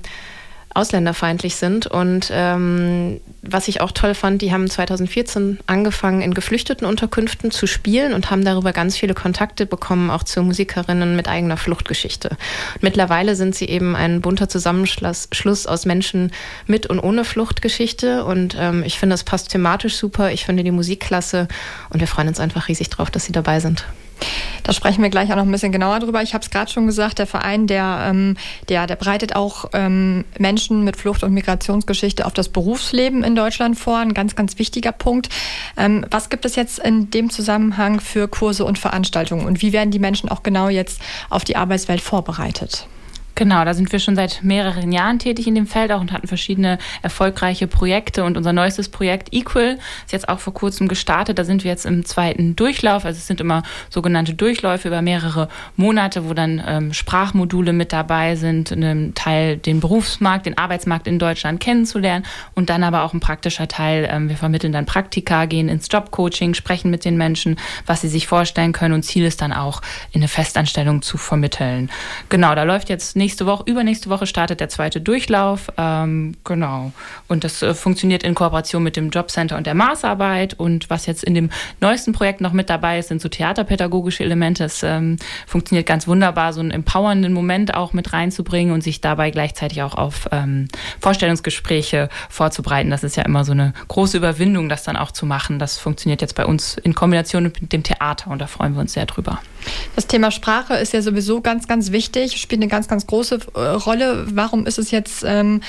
ausländerfeindlich 0.77 1.57
sind. 1.57 1.87
Und 1.87 2.29
ähm, 2.31 3.21
was 3.43 3.67
ich 3.67 3.81
auch 3.81 3.93
toll 3.93 4.15
fand, 4.15 4.43
die 4.43 4.53
haben 4.53 4.69
2014 4.69 5.59
angefangen, 5.67 6.21
in 6.21 6.35
geflüchteten 6.35 6.87
Unterkünften 6.87 7.51
zu 7.51 7.67
spielen 7.67 8.13
und 8.13 8.31
haben 8.31 8.45
darüber 8.45 8.73
ganz 8.73 8.97
viele 8.97 9.15
Kontakte 9.15 9.65
bekommen, 9.65 10.11
auch 10.11 10.23
zu 10.23 10.43
Musikerinnen 10.43 11.17
mit 11.17 11.29
eigener 11.29 11.57
Fluchtgeschichte. 11.57 12.37
Mittlerweile 12.81 13.37
sind 13.37 13.55
sie 13.55 13.67
eben 13.67 13.97
ein 13.97 14.21
bunter 14.21 14.49
Zusammenschluss 14.49 15.67
aus 15.67 15.87
Menschen 15.87 16.31
mit 16.67 16.87
und 16.87 17.01
ohne 17.01 17.25
Fluchtgeschichte. 17.25 18.25
Und 18.25 18.57
ähm, 18.59 18.83
ich 18.85 18.99
finde, 18.99 19.15
das 19.15 19.25
passt 19.25 19.51
thematisch 19.51 19.97
super. 19.97 20.31
Ich 20.31 20.45
finde 20.45 20.63
die 20.63 20.71
Musik 20.71 21.01
klasse 21.01 21.49
und 21.89 22.01
wir 22.01 22.07
freuen 22.07 22.29
uns 22.29 22.39
einfach 22.39 22.69
riesig 22.69 22.91
drauf, 22.91 23.11
dass 23.11 23.25
sie 23.25 23.33
dabei 23.33 23.61
sind. 23.61 23.87
Da 24.63 24.73
sprechen 24.73 25.03
wir 25.03 25.11
gleich 25.11 25.31
auch 25.31 25.37
noch 25.37 25.45
ein 25.45 25.53
bisschen 25.53 25.73
genauer 25.73 26.01
drüber. 26.01 26.23
Ich 26.23 26.35
habe 26.35 26.43
es 26.43 26.51
gerade 26.51 26.71
schon 26.71 26.87
gesagt, 26.87 27.19
der 27.19 27.27
Verein, 27.27 27.67
der, 27.67 28.07
ähm, 28.09 28.37
der, 28.69 28.87
der 28.87 28.97
bereitet 28.97 29.37
auch 29.37 29.67
ähm, 29.73 30.25
Menschen 30.39 30.83
mit 30.85 30.97
Flucht- 30.97 31.23
und 31.23 31.33
Migrationsgeschichte 31.33 32.27
auf 32.27 32.33
das 32.33 32.49
Berufsleben 32.49 33.23
in 33.23 33.37
Deutschland 33.37 33.79
vor. 33.79 33.99
Ein 33.99 34.15
ganz, 34.15 34.35
ganz 34.35 34.59
wichtiger 34.59 34.93
Punkt. 34.93 35.29
Ähm, 35.77 36.05
was 36.11 36.31
gibt 36.31 36.45
es 36.45 36.57
jetzt 36.57 36.79
in 36.79 37.11
dem 37.11 37.31
Zusammenhang 37.31 38.01
für 38.01 38.29
Kurse 38.29 38.65
und 38.65 38.79
Veranstaltungen 38.79 39.47
und 39.47 39.63
wie 39.63 39.73
werden 39.73 39.91
die 39.91 39.99
Menschen 39.99 40.29
auch 40.29 40.43
genau 40.43 40.69
jetzt 40.69 41.01
auf 41.31 41.45
die 41.45 41.57
Arbeitswelt 41.57 42.01
vorbereitet? 42.01 42.89
Genau, 43.37 43.67
da 43.67 43.75
sind 43.75 43.93
wir 43.93 43.99
schon 43.99 44.17
seit 44.17 44.43
mehreren 44.43 44.93
Jahren 44.93 45.19
tätig 45.19 45.47
in 45.47 45.55
dem 45.55 45.67
Feld 45.67 45.93
auch 45.93 46.01
und 46.01 46.11
hatten 46.11 46.27
verschiedene 46.27 46.79
erfolgreiche 47.03 47.67
Projekte. 47.67 48.25
Und 48.25 48.39
unser 48.39 48.55
neuestes 48.55 48.89
Projekt 48.89 49.29
Equal 49.35 49.79
ist 50.07 50.13
jetzt 50.13 50.31
auch 50.31 50.39
vor 50.39 50.55
kurzem 50.55 50.89
gestartet. 50.89 51.39
Da 51.39 51.45
sind 51.45 51.63
wir 51.63 51.71
jetzt 51.71 51.85
im 51.85 52.07
zweiten 52.07 52.57
Durchlauf. 52.57 53.05
Also 53.05 53.19
es 53.19 53.27
sind 53.27 53.43
immer 53.43 53.63
sogenannte 53.91 54.33
Durchläufe 54.33 54.89
über 54.89 55.03
mehrere 55.03 55.49
Monate, 55.77 56.27
wo 56.27 56.33
dann 56.33 56.63
ähm, 56.67 56.95
Sprachmodule 56.95 57.75
mit 57.75 57.93
dabei 57.93 58.37
sind, 58.37 58.71
ein 58.71 59.13
Teil 59.15 59.59
den 59.59 59.81
Berufsmarkt, 59.81 60.47
den 60.47 60.57
Arbeitsmarkt 60.57 61.07
in 61.07 61.19
Deutschland 61.19 61.61
kennenzulernen 61.61 62.25
und 62.55 62.71
dann 62.71 62.83
aber 62.85 63.03
auch 63.03 63.13
ein 63.13 63.21
praktischer 63.21 63.69
Teil. 63.69 64.09
Ähm, 64.11 64.31
wir 64.31 64.37
vermitteln 64.39 64.73
dann 64.73 64.87
Praktika, 64.87 65.45
gehen 65.45 65.69
ins 65.69 65.89
Jobcoaching, 65.93 66.55
sprechen 66.55 66.91
mit 66.91 67.05
den 67.05 67.19
Menschen, 67.19 67.59
was 67.85 68.01
sie 68.01 68.09
sich 68.09 68.27
vorstellen 68.27 68.73
können 68.73 68.95
und 68.95 69.03
Ziel 69.03 69.27
ist 69.27 69.43
dann 69.43 69.53
auch, 69.53 69.83
in 70.13 70.23
eine 70.23 70.29
Festanstellung 70.29 71.03
zu 71.03 71.19
vermitteln. 71.19 71.91
Genau, 72.31 72.55
da 72.55 72.63
läuft 72.63 72.89
jetzt 72.89 73.15
nicht 73.15 73.26
nächste 73.27 73.45
Woche, 73.45 73.65
übernächste 73.67 74.09
Woche 74.09 74.25
startet 74.25 74.61
der 74.61 74.69
zweite 74.69 75.01
Durchlauf. 75.01 75.73
Ähm, 75.77 76.37
genau. 76.45 76.93
Und 77.27 77.43
das 77.43 77.61
äh, 77.61 77.75
funktioniert 77.75 78.23
in 78.23 78.37
Kooperation 78.37 78.85
mit 78.85 78.95
dem 78.95 79.11
Jobcenter 79.11 79.57
und 79.57 79.67
der 79.67 79.75
Maßarbeit. 79.75 80.55
Und 80.55 80.89
was 80.91 81.07
jetzt 81.07 81.25
in 81.25 81.35
dem 81.35 81.51
neuesten 81.81 82.13
Projekt 82.13 82.41
noch 82.41 82.53
mit 82.53 82.71
dabei 82.71 83.01
ist, 83.01 83.09
sind 83.09 83.21
so 83.21 83.29
theaterpädagogische 83.29 84.23
Elemente. 84.23 84.63
Es 84.63 84.85
ähm, 84.85 85.17
funktioniert 85.49 85.87
ganz 85.87 86.07
wunderbar, 86.07 86.53
so 86.53 86.61
einen 86.61 86.71
empowernden 86.71 87.33
Moment 87.33 87.75
auch 87.75 87.93
mit 87.93 88.13
reinzubringen 88.13 88.73
und 88.73 88.85
sich 88.85 89.01
dabei 89.01 89.33
gleichzeitig 89.33 89.83
auch 89.83 89.97
auf 89.97 90.29
ähm, 90.31 90.69
Vorstellungsgespräche 91.01 92.09
vorzubereiten. 92.31 92.91
Das 92.91 93.03
ist 93.03 93.17
ja 93.17 93.25
immer 93.25 93.45
so 93.45 93.51
eine 93.51 93.73
große 93.89 94.17
Überwindung, 94.17 94.69
das 94.69 94.85
dann 94.85 94.97
auch 94.97 95.11
zu 95.11 95.27
machen. 95.27 95.59
Das 95.59 95.79
funktioniert 95.79 96.21
jetzt 96.21 96.37
bei 96.37 96.47
uns 96.47 96.77
in 96.77 96.95
Kombination 96.95 97.43
mit 97.43 97.73
dem 97.73 97.83
Theater 97.83 98.31
und 98.31 98.39
da 98.39 98.47
freuen 98.47 98.75
wir 98.75 98.83
uns 98.83 98.93
sehr 98.93 99.07
drüber. 99.07 99.41
Das 99.97 100.07
Thema 100.07 100.31
Sprache 100.31 100.75
ist 100.75 100.93
ja 100.93 101.03
sowieso 101.03 101.41
ganz, 101.41 101.67
ganz 101.67 101.91
wichtig, 101.91 102.41
spielt 102.41 102.63
eine 102.63 102.69
ganz, 102.69 102.87
ganz 102.87 103.07
große 103.07 103.16
äh, 103.55 103.61
Rolle. 103.61 104.27
Warum 104.35 104.67
ist 104.67 104.79
es 104.79 104.91
jetzt 104.91 105.25
ähm, 105.27 105.61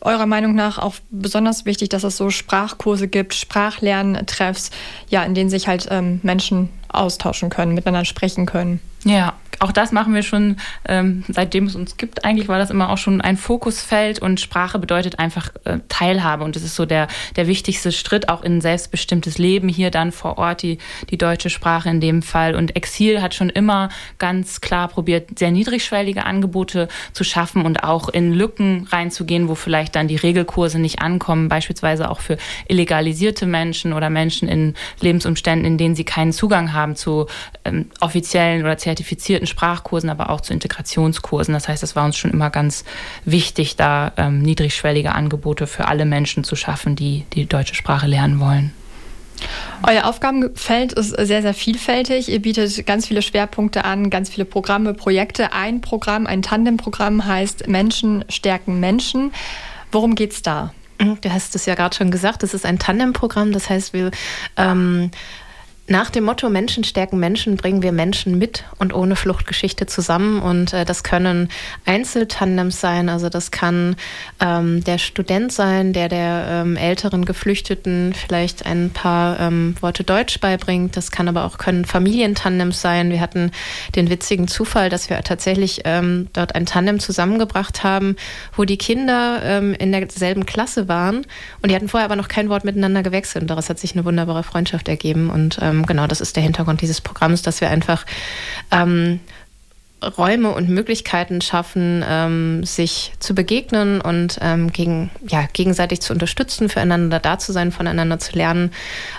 eurer 0.00 0.26
Meinung 0.26 0.54
nach 0.54 0.78
auch 0.78 0.94
besonders 1.10 1.64
wichtig, 1.64 1.88
dass 1.90 2.04
es 2.04 2.16
so 2.16 2.30
Sprachkurse 2.30 3.08
gibt, 3.08 3.34
Sprachlerntreffs, 3.34 4.70
ja, 5.08 5.22
in 5.24 5.34
denen 5.34 5.50
sich 5.50 5.68
halt 5.68 5.88
ähm, 5.90 6.20
Menschen 6.22 6.70
austauschen 6.88 7.50
können, 7.50 7.74
miteinander 7.74 8.04
sprechen 8.04 8.46
können? 8.46 8.80
Ja, 9.04 9.34
auch 9.60 9.72
das 9.72 9.92
machen 9.92 10.14
wir 10.14 10.22
schon, 10.22 10.56
ähm, 10.88 11.24
seitdem 11.28 11.66
es 11.66 11.74
uns 11.74 11.96
gibt. 11.96 12.24
Eigentlich 12.24 12.48
war 12.48 12.58
das 12.58 12.70
immer 12.70 12.90
auch 12.90 12.98
schon 12.98 13.20
ein 13.20 13.36
Fokusfeld 13.36 14.20
und 14.20 14.40
Sprache 14.40 14.78
bedeutet 14.78 15.18
einfach 15.18 15.50
äh, 15.64 15.78
Teilhabe. 15.88 16.44
Und 16.44 16.56
das 16.56 16.62
ist 16.62 16.74
so 16.74 16.86
der, 16.86 17.08
der 17.36 17.46
wichtigste 17.46 17.92
Schritt 17.92 18.28
auch 18.28 18.42
in 18.42 18.58
ein 18.58 18.60
selbstbestimmtes 18.60 19.38
Leben 19.38 19.68
hier 19.68 19.90
dann 19.90 20.12
vor 20.12 20.38
Ort, 20.38 20.62
die, 20.62 20.78
die 21.10 21.18
deutsche 21.18 21.50
Sprache 21.50 21.88
in 21.88 22.00
dem 22.00 22.22
Fall. 22.22 22.54
Und 22.54 22.76
Exil 22.76 23.22
hat 23.22 23.34
schon 23.34 23.50
immer 23.50 23.88
ganz 24.18 24.60
klar 24.60 24.88
probiert, 24.88 25.38
sehr 25.38 25.50
niedrigschwellige 25.50 26.24
Angebote 26.24 26.88
zu 27.12 27.24
schaffen 27.24 27.64
und 27.64 27.84
auch 27.84 28.08
in 28.08 28.32
Lücken 28.32 28.88
reinzugehen, 28.90 29.48
wo 29.48 29.54
vielleicht 29.54 29.94
dann 29.96 30.08
die 30.08 30.16
Regelkurse 30.16 30.78
nicht 30.78 31.00
ankommen, 31.00 31.48
beispielsweise 31.48 32.10
auch 32.10 32.20
für 32.20 32.36
illegalisierte 32.68 33.46
Menschen 33.46 33.92
oder 33.92 34.10
Menschen 34.10 34.48
in 34.48 34.74
Lebensumständen, 35.00 35.66
in 35.66 35.78
denen 35.78 35.94
sie 35.94 36.04
keinen 36.04 36.32
Zugang 36.32 36.72
haben 36.72 36.96
zu 36.96 37.26
ähm, 37.64 37.90
offiziellen 38.00 38.62
oder 38.62 38.78
zertifizierten 38.78 39.41
Sprachkursen, 39.46 40.10
aber 40.10 40.30
auch 40.30 40.40
zu 40.40 40.52
Integrationskursen. 40.52 41.54
Das 41.54 41.68
heißt, 41.68 41.82
es 41.82 41.96
war 41.96 42.04
uns 42.04 42.16
schon 42.16 42.30
immer 42.30 42.50
ganz 42.50 42.84
wichtig, 43.24 43.76
da 43.76 44.12
ähm, 44.16 44.40
niedrigschwellige 44.42 45.12
Angebote 45.12 45.66
für 45.66 45.88
alle 45.88 46.04
Menschen 46.04 46.44
zu 46.44 46.56
schaffen, 46.56 46.96
die 46.96 47.24
die 47.32 47.46
deutsche 47.46 47.74
Sprache 47.74 48.06
lernen 48.06 48.40
wollen. 48.40 48.72
Euer 49.86 50.06
Aufgabenfeld 50.06 50.92
ist 50.92 51.10
sehr, 51.10 51.42
sehr 51.42 51.54
vielfältig. 51.54 52.28
Ihr 52.28 52.40
bietet 52.40 52.86
ganz 52.86 53.06
viele 53.06 53.22
Schwerpunkte 53.22 53.84
an, 53.84 54.10
ganz 54.10 54.30
viele 54.30 54.44
Programme, 54.44 54.94
Projekte. 54.94 55.52
Ein 55.52 55.80
Programm, 55.80 56.26
ein 56.26 56.42
Tandemprogramm 56.42 57.26
heißt 57.26 57.66
Menschen 57.66 58.24
stärken 58.28 58.78
Menschen. 58.78 59.32
Worum 59.90 60.14
geht 60.14 60.32
es 60.32 60.42
da? 60.42 60.72
Du 60.98 61.32
hast 61.32 61.56
es 61.56 61.66
ja 61.66 61.74
gerade 61.74 61.96
schon 61.96 62.12
gesagt, 62.12 62.44
es 62.44 62.54
ist 62.54 62.64
ein 62.64 62.78
Tandemprogramm. 62.78 63.52
Das 63.52 63.68
heißt, 63.68 63.92
wir 63.92 64.12
ähm, 64.56 65.10
nach 65.88 66.10
dem 66.10 66.24
Motto 66.24 66.48
Menschen 66.48 66.84
stärken 66.84 67.18
Menschen 67.18 67.56
bringen 67.56 67.82
wir 67.82 67.90
Menschen 67.90 68.38
mit 68.38 68.64
und 68.78 68.94
ohne 68.94 69.16
Fluchtgeschichte 69.16 69.86
zusammen. 69.86 70.40
Und 70.40 70.72
äh, 70.72 70.84
das 70.84 71.02
können 71.02 71.48
Einzeltandems 71.84 72.80
sein. 72.80 73.08
Also 73.08 73.28
das 73.28 73.50
kann 73.50 73.96
ähm, 74.40 74.84
der 74.84 74.98
Student 74.98 75.52
sein, 75.52 75.92
der 75.92 76.08
der 76.08 76.46
ähm, 76.48 76.76
älteren 76.76 77.24
Geflüchteten 77.24 78.14
vielleicht 78.14 78.64
ein 78.64 78.90
paar 78.90 79.40
ähm, 79.40 79.74
Worte 79.80 80.04
Deutsch 80.04 80.38
beibringt. 80.38 80.96
Das 80.96 81.10
kann 81.10 81.26
aber 81.26 81.44
auch 81.44 81.58
können 81.58 81.84
Familientandems 81.84 82.80
sein. 82.80 83.10
Wir 83.10 83.20
hatten 83.20 83.50
den 83.96 84.08
witzigen 84.08 84.46
Zufall, 84.46 84.88
dass 84.88 85.10
wir 85.10 85.20
tatsächlich 85.22 85.80
ähm, 85.84 86.28
dort 86.32 86.54
ein 86.54 86.64
Tandem 86.64 87.00
zusammengebracht 87.00 87.82
haben, 87.82 88.14
wo 88.56 88.64
die 88.64 88.78
Kinder 88.78 89.40
ähm, 89.42 89.74
in 89.74 89.90
derselben 89.90 90.46
Klasse 90.46 90.86
waren 90.86 91.26
und 91.60 91.70
die 91.70 91.74
hatten 91.74 91.88
vorher 91.88 92.04
aber 92.04 92.16
noch 92.16 92.28
kein 92.28 92.48
Wort 92.48 92.64
miteinander 92.64 93.02
gewechselt. 93.02 93.42
Und 93.42 93.48
daraus 93.48 93.68
hat 93.68 93.80
sich 93.80 93.94
eine 93.94 94.04
wunderbare 94.04 94.44
Freundschaft 94.44 94.88
ergeben. 94.88 95.28
Und 95.28 95.58
ähm, 95.72 95.86
genau, 95.86 96.06
das 96.06 96.20
ist 96.20 96.36
der 96.36 96.42
Hintergrund 96.42 96.80
dieses 96.80 97.00
Programms, 97.00 97.42
dass 97.42 97.60
wir 97.60 97.70
einfach 97.70 98.04
ähm, 98.70 99.20
Räume 100.18 100.50
und 100.50 100.68
Möglichkeiten 100.68 101.40
schaffen, 101.40 102.04
ähm, 102.06 102.64
sich 102.64 103.12
zu 103.20 103.34
begegnen 103.34 104.00
und 104.00 104.38
ähm, 104.40 104.72
gegen, 104.72 105.10
ja, 105.26 105.46
gegenseitig 105.52 106.00
zu 106.00 106.12
unterstützen, 106.12 106.68
füreinander 106.68 107.20
da 107.20 107.38
zu 107.38 107.52
sein, 107.52 107.70
voneinander 107.70 108.18
zu 108.18 108.36
lernen 108.36 108.72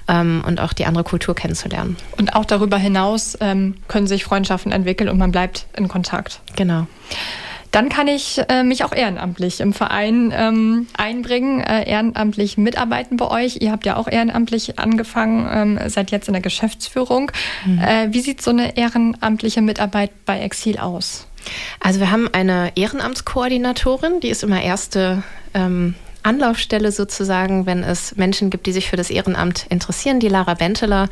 ähm, 0.10 0.44
und 0.46 0.60
auch 0.60 0.74
die 0.74 0.86
andere 0.86 1.06
Kultur 1.06 1.36
kennenzulernen. 1.36 1.96
Und 2.18 2.36
auch 2.36 2.46
darüber 2.46 2.78
hinaus 2.78 3.38
ähm, 3.40 3.76
können 3.88 4.08
sich 4.08 4.26
Freundschaften 4.26 4.74
entwickeln 4.74 5.10
und 5.10 5.18
man 5.18 5.32
bleibt 5.32 5.68
in 5.78 5.88
Kontakt. 5.88 6.42
Genau. 6.58 6.88
Dann 7.74 7.90
kann 7.90 8.08
ich 8.08 8.40
äh, 8.50 8.64
mich 8.64 8.84
auch 8.84 8.94
ehrenamtlich 8.94 9.60
im 9.60 9.74
Verein 9.74 10.32
ähm, 10.32 10.86
einbringen, 10.96 11.60
äh, 11.60 11.90
ehrenamtlich 11.90 12.56
mitarbeiten 12.56 13.18
bei 13.18 13.28
euch. 13.28 13.58
Ihr 13.62 13.72
habt 13.72 13.88
ja 13.88 13.98
auch 13.98 14.08
ehrenamtlich 14.08 14.78
angefangen, 14.78 15.50
ähm, 15.52 15.90
seid 15.90 16.12
jetzt 16.12 16.28
in 16.28 16.34
der 16.34 16.44
Geschäftsführung. 16.44 17.32
Mhm. 17.66 17.80
Äh, 17.80 18.14
wie 18.14 18.20
sieht 18.20 18.44
so 18.44 18.52
eine 18.52 18.78
ehrenamtliche 18.78 19.64
Mitarbeit 19.64 20.12
bei 20.24 20.42
Exil 20.42 20.78
aus? 20.78 21.26
Also 21.80 22.00
wir 22.00 22.12
haben 22.12 22.30
eine 22.32 22.74
Ehrenamtskoordinatorin, 22.76 24.20
die 24.20 24.30
ist 24.30 24.44
immer 24.44 24.62
erste 24.62 25.24
ähm, 25.56 25.96
Anlaufstelle 26.24 26.92
sozusagen, 26.92 27.66
wenn 27.66 27.84
es 27.84 28.16
Menschen 28.16 28.50
gibt, 28.50 28.66
die 28.66 28.72
sich 28.72 28.90
für 28.90 28.96
das 28.96 29.10
Ehrenamt 29.10 29.66
interessieren, 29.70 30.20
die 30.20 30.30
Lara 30.30 30.54
Benteler. 30.54 31.10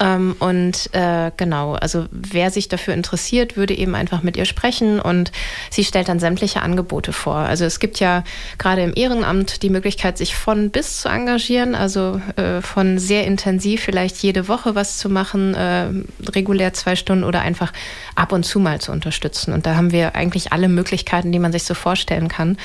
Ähm, 0.00 0.34
und 0.40 0.90
äh, 0.92 1.30
genau, 1.36 1.74
also 1.74 2.06
wer 2.10 2.50
sich 2.50 2.68
dafür 2.68 2.94
interessiert, 2.94 3.56
würde 3.56 3.74
eben 3.74 3.94
einfach 3.94 4.22
mit 4.22 4.36
ihr 4.36 4.44
sprechen 4.44 5.00
und 5.00 5.30
sie 5.70 5.84
stellt 5.84 6.08
dann 6.08 6.18
sämtliche 6.18 6.62
Angebote 6.62 7.12
vor. 7.12 7.36
Also 7.36 7.64
es 7.64 7.78
gibt 7.78 8.00
ja 8.00 8.24
gerade 8.58 8.82
im 8.82 8.92
Ehrenamt 8.94 9.62
die 9.62 9.70
Möglichkeit, 9.70 10.18
sich 10.18 10.34
von 10.34 10.70
bis 10.70 11.00
zu 11.00 11.08
engagieren, 11.08 11.74
also 11.74 12.20
äh, 12.36 12.60
von 12.60 12.98
sehr 12.98 13.24
intensiv 13.24 13.82
vielleicht 13.82 14.16
jede 14.22 14.48
Woche 14.48 14.74
was 14.74 14.98
zu 14.98 15.08
machen, 15.08 15.54
äh, 15.54 15.90
regulär 16.30 16.72
zwei 16.72 16.96
Stunden 16.96 17.24
oder 17.24 17.42
einfach 17.42 17.72
ab 18.16 18.32
und 18.32 18.44
zu 18.44 18.58
mal 18.58 18.80
zu 18.80 18.90
unterstützen. 18.90 19.52
Und 19.52 19.66
da 19.66 19.76
haben 19.76 19.92
wir 19.92 20.16
eigentlich 20.16 20.52
alle 20.52 20.68
Möglichkeiten, 20.68 21.30
die 21.30 21.38
man 21.38 21.52
sich 21.52 21.64
so 21.64 21.74
vorstellen 21.74 22.28
kann, 22.28 22.56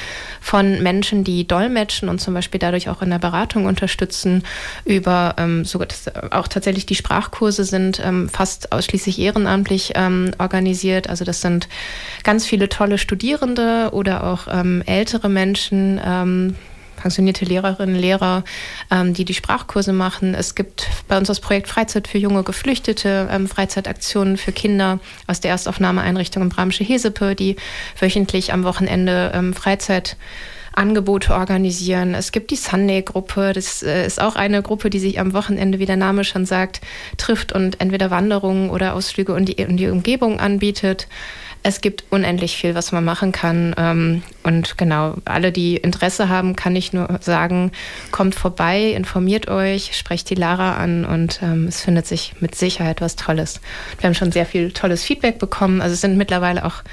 von 0.41 0.81
Menschen, 0.81 1.23
die 1.23 1.47
dolmetschen 1.47 2.09
und 2.09 2.19
zum 2.19 2.33
Beispiel 2.33 2.59
dadurch 2.59 2.89
auch 2.89 3.01
in 3.03 3.11
der 3.11 3.19
Beratung 3.19 3.65
unterstützen, 3.65 4.43
über 4.85 5.35
ähm, 5.37 5.63
sogar 5.63 5.89
auch 6.31 6.47
tatsächlich 6.47 6.85
die 6.85 6.95
Sprache 6.95 7.18
Sprachkurse 7.19 7.65
sind 7.65 8.01
ähm, 8.03 8.29
fast 8.29 8.71
ausschließlich 8.71 9.19
ehrenamtlich 9.19 9.91
ähm, 9.95 10.31
organisiert. 10.37 11.09
Also 11.09 11.25
das 11.25 11.41
sind 11.41 11.67
ganz 12.23 12.45
viele 12.45 12.69
tolle 12.69 12.97
Studierende 12.97 13.89
oder 13.91 14.23
auch 14.23 14.47
ähm, 14.49 14.81
ältere 14.85 15.27
Menschen, 15.27 15.99
ähm, 16.01 16.55
pensionierte 16.95 17.43
Lehrerinnen, 17.43 17.97
Lehrer, 17.97 18.45
ähm, 18.89 19.13
die 19.13 19.25
die 19.25 19.33
Sprachkurse 19.33 19.91
machen. 19.91 20.33
Es 20.33 20.55
gibt 20.55 20.87
bei 21.09 21.17
uns 21.17 21.27
das 21.27 21.41
Projekt 21.41 21.67
Freizeit 21.67 22.07
für 22.07 22.17
junge 22.17 22.43
Geflüchtete, 22.43 23.27
ähm, 23.29 23.47
Freizeitaktionen 23.49 24.37
für 24.37 24.53
Kinder 24.53 24.99
aus 25.27 25.41
der 25.41 25.51
Erstaufnahmeeinrichtung 25.51 26.43
in 26.43 26.49
Bramsche 26.49 26.85
Hesepe, 26.85 27.35
die 27.35 27.57
wöchentlich 27.99 28.53
am 28.53 28.63
Wochenende 28.63 29.33
ähm, 29.35 29.53
Freizeit 29.53 30.15
Angebote 30.73 31.33
organisieren. 31.33 32.13
Es 32.13 32.31
gibt 32.31 32.51
die 32.51 32.55
Sunday-Gruppe. 32.55 33.53
Das 33.53 33.83
äh, 33.83 34.05
ist 34.05 34.21
auch 34.21 34.35
eine 34.35 34.61
Gruppe, 34.61 34.89
die 34.89 34.99
sich 34.99 35.19
am 35.19 35.33
Wochenende, 35.33 35.79
wie 35.79 35.85
der 35.85 35.97
Name 35.97 36.23
schon 36.23 36.45
sagt, 36.45 36.81
trifft 37.17 37.51
und 37.51 37.81
entweder 37.81 38.11
Wanderungen 38.11 38.69
oder 38.69 38.93
Ausflüge 38.93 39.35
in 39.35 39.45
die, 39.45 39.53
in 39.53 39.77
die 39.77 39.87
Umgebung 39.87 40.39
anbietet. 40.39 41.07
Es 41.61 41.81
gibt 41.81 42.05
unendlich 42.09 42.55
viel, 42.55 42.73
was 42.73 42.91
man 42.91 43.03
machen 43.03 43.31
kann. 43.31 43.75
Ähm, 43.77 44.21
und 44.43 44.77
genau, 44.77 45.15
alle, 45.25 45.51
die 45.51 45.75
Interesse 45.75 46.29
haben, 46.29 46.55
kann 46.55 46.75
ich 46.75 46.93
nur 46.93 47.19
sagen, 47.21 47.71
kommt 48.11 48.35
vorbei, 48.35 48.91
informiert 48.91 49.49
euch, 49.49 49.97
sprecht 49.97 50.29
die 50.29 50.35
Lara 50.35 50.75
an 50.77 51.03
und 51.03 51.41
ähm, 51.43 51.67
es 51.67 51.81
findet 51.81 52.07
sich 52.07 52.33
mit 52.39 52.55
Sicherheit 52.55 53.01
was 53.01 53.17
Tolles. 53.17 53.59
Wir 53.99 54.07
haben 54.07 54.15
schon 54.15 54.31
sehr 54.31 54.45
viel 54.45 54.71
tolles 54.71 55.03
Feedback 55.03 55.37
bekommen. 55.37 55.81
Also 55.81 55.93
es 55.93 56.01
sind 56.01 56.17
mittlerweile 56.17 56.65
auch 56.65 56.83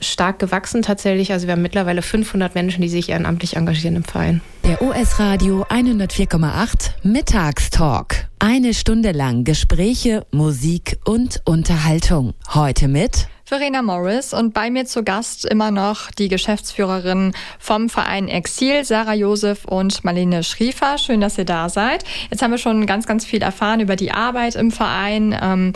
stark 0.00 0.38
gewachsen 0.38 0.82
tatsächlich. 0.82 1.32
Also 1.32 1.46
wir 1.46 1.52
haben 1.52 1.62
mittlerweile 1.62 2.00
500 2.00 2.54
Menschen, 2.54 2.82
die 2.82 2.88
sich 2.88 3.08
ehrenamtlich 3.08 3.56
engagieren 3.56 3.96
im 3.96 4.04
Verein. 4.04 4.40
Der 4.64 4.80
OS 4.80 5.18
Radio 5.18 5.64
104,8 5.64 6.92
Mittagstalk. 7.02 8.28
Eine 8.38 8.74
Stunde 8.74 9.12
lang 9.12 9.44
Gespräche, 9.44 10.24
Musik 10.30 10.98
und 11.04 11.42
Unterhaltung. 11.44 12.34
Heute 12.54 12.88
mit 12.88 13.28
Verena 13.46 13.82
Morris 13.82 14.32
und 14.32 14.54
bei 14.54 14.70
mir 14.70 14.86
zu 14.86 15.04
Gast 15.04 15.44
immer 15.44 15.70
noch 15.70 16.10
die 16.10 16.28
Geschäftsführerin 16.28 17.34
vom 17.58 17.90
Verein 17.90 18.26
Exil, 18.26 18.84
Sarah 18.84 19.12
Josef 19.12 19.66
und 19.66 20.02
Marlene 20.02 20.42
Schriefer. 20.42 20.96
Schön, 20.96 21.20
dass 21.20 21.36
ihr 21.36 21.44
da 21.44 21.68
seid. 21.68 22.04
Jetzt 22.30 22.40
haben 22.42 22.52
wir 22.52 22.58
schon 22.58 22.86
ganz, 22.86 23.06
ganz 23.06 23.26
viel 23.26 23.42
erfahren 23.42 23.80
über 23.80 23.96
die 23.96 24.12
Arbeit 24.12 24.54
im 24.54 24.70
Verein. 24.70 25.38
Ähm, 25.38 25.74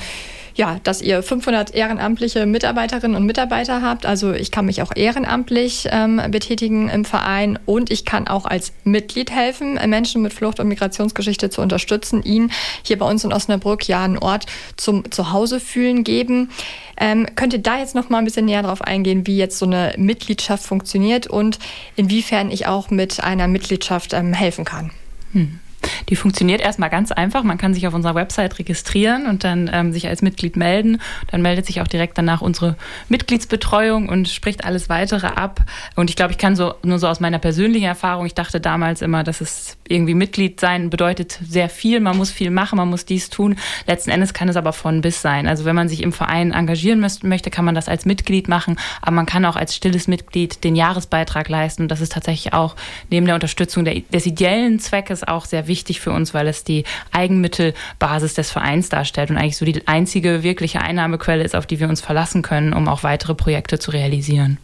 ja, 0.59 0.81
dass 0.83 1.01
ihr 1.01 1.23
500 1.23 1.73
ehrenamtliche 1.73 2.45
Mitarbeiterinnen 2.45 3.17
und 3.17 3.25
Mitarbeiter 3.25 3.81
habt. 3.81 4.05
Also 4.07 4.33
ich 4.33 4.51
kann 4.51 4.67
mich 4.67 4.83
auch 4.83 4.91
ehrenamtlich 4.95 5.87
ähm, 5.93 6.21
betätigen 6.33 6.89
im 6.89 7.05
Verein 7.05 7.61
und 7.65 7.93
ich 7.93 8.05
kann 8.05 8.27
auch 8.27 8.45
als 8.45 8.73
Mitglied 8.83 9.31
helfen, 9.31 9.75
Menschen 9.89 10.21
mit 10.21 10.33
Flucht- 10.33 10.59
und 10.59 10.67
Migrationsgeschichte 10.67 11.49
zu 11.49 11.63
unterstützen, 11.63 12.25
ihnen 12.25 12.51
hier 12.83 12.99
bei 12.99 13.09
uns 13.09 13.23
in 13.23 13.33
Osnabrück 13.33 13.87
ja 13.87 14.03
einen 14.03 14.19
Ort 14.19 14.47
zum 14.77 15.09
Zuhause 15.13 15.61
fühlen 15.61 16.03
geben. 16.03 16.51
Ähm, 16.97 17.29
könnt 17.37 17.53
ihr 17.53 17.61
da 17.61 17.79
jetzt 17.79 17.95
noch 17.95 18.09
mal 18.09 18.19
ein 18.19 18.25
bisschen 18.25 18.47
näher 18.47 18.65
drauf 18.65 18.83
eingehen, 18.83 19.29
wie 19.29 19.37
jetzt 19.37 19.59
so 19.59 19.67
eine 19.67 19.95
Mitgliedschaft 19.97 20.65
funktioniert 20.65 21.29
und 21.29 21.61
inwiefern 21.95 22.51
ich 22.51 22.67
auch 22.67 22.91
mit 22.91 23.23
einer 23.23 23.47
Mitgliedschaft 23.47 24.13
ähm, 24.13 24.33
helfen 24.33 24.65
kann? 24.65 24.91
Hm. 25.35 25.61
Die 26.09 26.17
funktioniert 26.17 26.61
erstmal 26.61 26.91
ganz 26.91 27.13
einfach. 27.13 27.43
Man 27.43 27.59
kann 27.59 27.75
sich 27.75 27.87
auf 27.87 27.95
unserer 27.95 28.15
Website 28.15 28.59
registrieren 28.59 29.27
und 29.27 29.45
dann 29.45 29.71
ähm, 29.73 29.93
sich 29.93 30.09
als 30.09 30.23
Mitglied 30.23 30.57
melden. 30.57 31.01
Dann 31.31 31.43
meldet 31.43 31.67
sich 31.67 31.81
auch 31.81 31.89
direkt 31.89 32.19
danach 32.19 32.41
unsere 32.41 32.77
Mitgliedsbetreuung 33.09 34.09
und 34.09 34.29
spricht 34.29 34.65
alles 34.65 34.89
weitere 34.89 35.27
ab. 35.27 35.61
Und 35.97 36.11
ich 36.11 36.17
glaube, 36.17 36.33
ich 36.33 36.39
kann 36.39 36.57
so 36.57 36.75
nur 36.83 36.99
so 36.99 37.09
aus 37.09 37.21
meiner 37.21 37.39
persönlichen 37.39 37.87
Erfahrung, 37.87 38.27
ich 38.27 38.35
dachte 38.35 38.61
damals 38.61 39.03
immer, 39.03 39.25
dass 39.25 39.41
es 39.41 39.77
irgendwie 39.89 40.15
Mitglied 40.15 40.61
sein 40.61 40.91
bedeutet 40.91 41.39
sehr 41.47 41.69
viel. 41.69 42.01
Man 42.01 42.17
muss 42.17 42.31
viel 42.31 42.51
machen, 42.51 42.77
man 42.77 42.89
muss 42.89 43.05
dies 43.05 43.31
tun. 43.31 43.57
Letzten 43.87 44.11
Endes 44.11 44.35
kann 44.35 44.49
es 44.49 44.57
aber 44.57 44.73
von 44.73 45.01
bis 45.01 45.23
sein. 45.23 45.47
Also 45.47 45.65
wenn 45.65 45.75
man 45.75 45.89
sich 45.89 46.03
im 46.03 46.13
Verein 46.13 46.53
engagieren 46.53 47.01
möchte, 47.01 47.51
kann 47.51 47.65
man 47.65 47.75
das 47.75 47.89
als 47.89 48.05
Mitglied 48.05 48.49
machen. 48.49 48.79
Aber 49.01 49.13
man 49.13 49.27
kann 49.27 49.45
auch 49.45 49.57
als 49.57 49.75
stilles 49.75 50.09
Mitglied 50.09 50.65
den 50.65 50.77
Jahresbeitrag 50.77 51.49
leisten. 51.49 51.83
Und 51.83 51.89
das 51.89 52.01
ist 52.01 52.13
tatsächlich 52.13 52.53
auch 52.53 52.77
neben 53.11 53.27
der 53.27 53.35
Unterstützung 53.35 53.85
des 53.85 54.27
ideellen 54.27 54.79
Zweckes 54.79 55.27
auch 55.27 55.45
sehr 55.45 55.67
wichtig 55.67 55.78
für 56.01 56.13
uns, 56.13 56.35
weil 56.35 56.49
es 56.49 56.65
die 56.65 56.85
Eigenmittelbasis 57.13 58.35
des 58.35 58.51
Vereins 58.51 58.89
darstellt 58.89 59.31
und 59.31 59.37
eigentlich 59.37 59.57
so 59.57 59.65
die 59.65 59.87
einzige 59.87 60.43
wirkliche 60.43 60.81
Einnahmequelle 60.81 61.45
ist, 61.45 61.55
auf 61.55 61.67
die 61.67 61.81
wir 61.81 61.89
uns 61.89 62.01
verlassen 62.01 62.43
können, 62.43 62.73
um 62.73 62.89
auch 62.89 63.03
weitere 63.03 63.35
Projekte 63.35 63.79
zu 63.79 63.91
realisieren. 63.91 64.59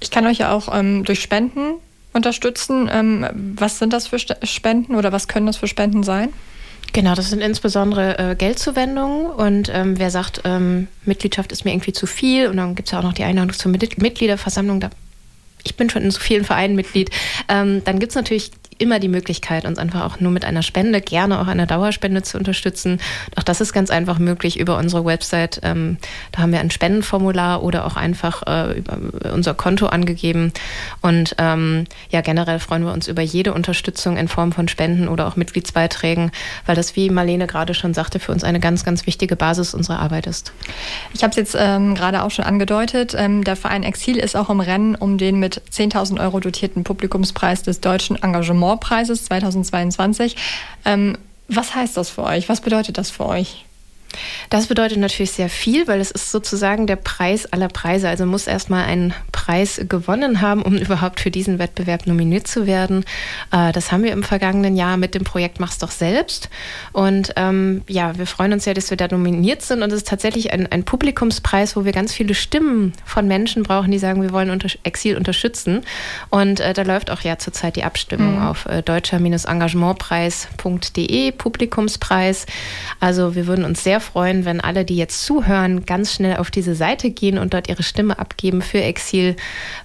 Ich 0.00 0.10
kann 0.10 0.26
euch 0.26 0.38
ja 0.38 0.52
auch 0.52 0.74
ähm, 0.76 1.04
durch 1.04 1.20
Spenden 1.20 1.74
unterstützen. 2.12 2.90
Ähm, 2.92 3.26
was 3.56 3.78
sind 3.78 3.92
das 3.92 4.08
für 4.08 4.18
Spenden 4.18 4.94
oder 4.94 5.12
was 5.12 5.28
können 5.28 5.46
das 5.46 5.56
für 5.56 5.68
Spenden 5.68 6.02
sein? 6.02 6.30
Genau, 6.92 7.14
das 7.14 7.30
sind 7.30 7.40
insbesondere 7.40 8.18
äh, 8.18 8.34
Geldzuwendungen 8.34 9.26
und 9.26 9.70
ähm, 9.72 9.98
wer 9.98 10.10
sagt, 10.10 10.42
ähm, 10.44 10.88
Mitgliedschaft 11.06 11.50
ist 11.50 11.64
mir 11.64 11.72
irgendwie 11.72 11.94
zu 11.94 12.06
viel 12.06 12.48
und 12.48 12.58
dann 12.58 12.74
gibt 12.74 12.88
es 12.88 12.92
ja 12.92 12.98
auch 12.98 13.02
noch 13.02 13.14
die 13.14 13.24
Einladung 13.24 13.54
zur 13.54 13.70
Mitgliederversammlung, 13.70 14.80
da 14.80 14.90
ich 15.64 15.76
bin 15.76 15.88
schon 15.88 16.02
in 16.02 16.10
so 16.10 16.20
vielen 16.20 16.44
Vereinen 16.44 16.74
Mitglied, 16.74 17.10
ähm, 17.48 17.82
dann 17.84 17.98
gibt 17.98 18.10
es 18.10 18.16
natürlich 18.16 18.50
immer 18.82 18.98
die 18.98 19.08
Möglichkeit, 19.08 19.64
uns 19.64 19.78
einfach 19.78 20.04
auch 20.04 20.20
nur 20.20 20.32
mit 20.32 20.44
einer 20.44 20.62
Spende, 20.62 21.00
gerne 21.00 21.40
auch 21.40 21.46
einer 21.46 21.66
Dauerspende 21.66 22.22
zu 22.22 22.36
unterstützen. 22.36 23.00
Auch 23.36 23.44
das 23.44 23.60
ist 23.60 23.72
ganz 23.72 23.90
einfach 23.90 24.18
möglich 24.18 24.58
über 24.58 24.76
unsere 24.76 25.04
Website. 25.04 25.60
Ähm, 25.62 25.98
da 26.32 26.42
haben 26.42 26.52
wir 26.52 26.60
ein 26.60 26.70
Spendenformular 26.70 27.62
oder 27.62 27.86
auch 27.86 27.96
einfach 27.96 28.42
äh, 28.46 28.78
über 28.78 28.98
unser 29.32 29.54
Konto 29.54 29.86
angegeben. 29.86 30.52
Und 31.00 31.36
ähm, 31.38 31.84
ja, 32.10 32.20
generell 32.20 32.58
freuen 32.58 32.84
wir 32.84 32.92
uns 32.92 33.06
über 33.06 33.22
jede 33.22 33.54
Unterstützung 33.54 34.16
in 34.16 34.26
Form 34.26 34.52
von 34.52 34.66
Spenden 34.66 35.06
oder 35.08 35.28
auch 35.28 35.36
Mitgliedsbeiträgen, 35.36 36.32
weil 36.66 36.74
das, 36.74 36.96
wie 36.96 37.08
Marlene 37.08 37.46
gerade 37.46 37.74
schon 37.74 37.94
sagte, 37.94 38.18
für 38.18 38.32
uns 38.32 38.42
eine 38.42 38.58
ganz, 38.58 38.84
ganz 38.84 39.06
wichtige 39.06 39.36
Basis 39.36 39.74
unserer 39.74 40.00
Arbeit 40.00 40.26
ist. 40.26 40.52
Ich 41.14 41.22
habe 41.22 41.30
es 41.30 41.36
jetzt 41.36 41.56
ähm, 41.58 41.94
gerade 41.94 42.24
auch 42.24 42.30
schon 42.30 42.44
angedeutet. 42.44 43.14
Ähm, 43.16 43.44
der 43.44 43.54
Verein 43.54 43.84
Exil 43.84 44.16
ist 44.16 44.36
auch 44.36 44.50
im 44.50 44.60
Rennen 44.60 44.96
um 44.96 45.18
den 45.18 45.38
mit 45.38 45.62
10.000 45.70 46.20
Euro 46.20 46.40
dotierten 46.40 46.82
Publikumspreis 46.82 47.62
des 47.62 47.80
deutschen 47.80 48.20
Engagements 48.20 48.71
Preises 48.76 49.24
2022. 49.26 50.36
Ähm, 50.84 51.18
was 51.48 51.74
heißt 51.74 51.96
das 51.96 52.10
für 52.10 52.24
euch? 52.24 52.48
Was 52.48 52.60
bedeutet 52.60 52.98
das 52.98 53.10
für 53.10 53.26
euch? 53.26 53.66
Das 54.50 54.66
bedeutet 54.66 54.98
natürlich 54.98 55.32
sehr 55.32 55.48
viel, 55.48 55.88
weil 55.88 56.00
es 56.00 56.10
ist 56.10 56.30
sozusagen 56.30 56.86
der 56.86 56.96
Preis 56.96 57.50
aller 57.52 57.68
Preise. 57.68 58.08
Also 58.08 58.26
muss 58.26 58.46
erstmal 58.46 58.84
einen 58.84 59.14
Preis 59.32 59.80
gewonnen 59.88 60.40
haben, 60.40 60.62
um 60.62 60.76
überhaupt 60.76 61.20
für 61.20 61.30
diesen 61.30 61.58
Wettbewerb 61.58 62.06
nominiert 62.06 62.46
zu 62.46 62.66
werden. 62.66 63.04
Äh, 63.50 63.72
das 63.72 63.92
haben 63.92 64.02
wir 64.02 64.12
im 64.12 64.22
vergangenen 64.22 64.76
Jahr 64.76 64.96
mit 64.96 65.14
dem 65.14 65.24
Projekt 65.24 65.60
Mach's 65.60 65.78
doch 65.78 65.90
selbst. 65.90 66.48
Und 66.92 67.32
ähm, 67.36 67.82
ja, 67.88 68.16
wir 68.18 68.26
freuen 68.26 68.52
uns 68.52 68.64
sehr, 68.64 68.74
dass 68.74 68.90
wir 68.90 68.96
da 68.96 69.08
nominiert 69.08 69.62
sind. 69.62 69.82
Und 69.82 69.90
es 69.90 69.98
ist 69.98 70.08
tatsächlich 70.08 70.52
ein, 70.52 70.66
ein 70.66 70.84
Publikumspreis, 70.84 71.76
wo 71.76 71.84
wir 71.84 71.92
ganz 71.92 72.12
viele 72.12 72.34
Stimmen 72.34 72.92
von 73.04 73.26
Menschen 73.26 73.62
brauchen, 73.62 73.90
die 73.90 73.98
sagen, 73.98 74.22
wir 74.22 74.32
wollen 74.32 74.50
unter 74.50 74.68
Exil 74.82 75.16
unterstützen. 75.16 75.82
Und 76.30 76.60
äh, 76.60 76.74
da 76.74 76.82
läuft 76.82 77.10
auch 77.10 77.22
ja 77.22 77.38
zurzeit 77.38 77.76
die 77.76 77.84
Abstimmung 77.84 78.36
mhm. 78.36 78.46
auf 78.46 78.66
äh, 78.66 78.82
deutscher-engagementpreis.de, 78.82 81.32
Publikumspreis. 81.32 82.46
Also 83.00 83.34
wir 83.34 83.46
würden 83.46 83.64
uns 83.64 83.82
sehr 83.82 84.01
freuen, 84.02 84.44
wenn 84.44 84.60
alle, 84.60 84.84
die 84.84 84.96
jetzt 84.96 85.24
zuhören, 85.24 85.86
ganz 85.86 86.12
schnell 86.12 86.36
auf 86.36 86.50
diese 86.50 86.74
Seite 86.74 87.10
gehen 87.10 87.38
und 87.38 87.54
dort 87.54 87.68
ihre 87.68 87.82
Stimme 87.82 88.18
abgeben 88.18 88.60
für 88.60 88.82
Exil, 88.82 89.36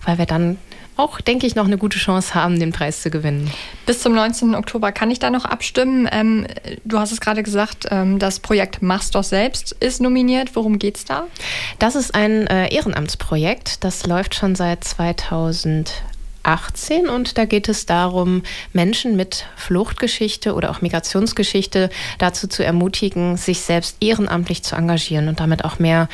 weil 0.06 0.18
wir 0.18 0.26
dann 0.26 0.58
auch, 0.98 1.22
denke 1.22 1.46
ich, 1.46 1.56
noch 1.56 1.66
eine 1.66 1.78
gute 1.78 2.00
Chance 2.00 2.34
haben, 2.34 2.60
den 2.60 2.72
Preis 2.72 3.02
zu 3.02 3.10
gewinnen. 3.10 3.52
Bis 3.86 4.02
zum 4.02 4.14
19. 4.14 4.56
Oktober 4.56 4.92
kann 4.92 5.12
ich 5.12 5.20
da 5.20 5.30
noch 5.30 5.46
abstimmen. 5.46 6.10
Ähm, 6.12 6.48
du 6.84 7.00
hast 7.00 7.12
es 7.12 7.22
gerade 7.22 7.44
gesagt, 7.44 7.86
ähm, 7.92 8.20
das 8.20 8.40
Projekt 8.40 8.82
Mach's 8.82 9.12
doch 9.12 9.24
selbst 9.24 9.74
ist 9.80 10.02
nominiert. 10.02 10.56
Worum 10.56 10.80
geht 10.80 10.98
es 10.98 11.06
da? 11.06 11.28
Das 11.80 11.96
ist 11.96 12.16
ein 12.16 12.48
äh, 12.48 12.74
Ehrenamtsprojekt. 12.74 13.84
Das 13.84 14.06
läuft 14.06 14.36
schon 14.36 14.56
seit 14.56 14.84
2000. 14.84 16.04
18 16.48 17.10
und 17.10 17.38
da 17.38 17.46
geht 17.46 17.68
es 17.68 17.86
darum, 17.86 18.44
Menschen 18.72 19.16
mit 19.16 19.46
Fluchtgeschichte 19.58 20.54
oder 20.54 20.72
auch 20.72 20.82
Migrationsgeschichte 20.82 21.90
dazu 22.18 22.48
zu 22.48 22.64
ermutigen, 22.64 23.36
sich 23.36 23.62
selbst 23.62 23.98
ehrenamtlich 24.00 24.64
zu 24.64 24.76
engagieren 24.76 25.28
und 25.28 25.40
damit 25.40 25.66
auch 25.66 25.78
mehr 25.78 26.08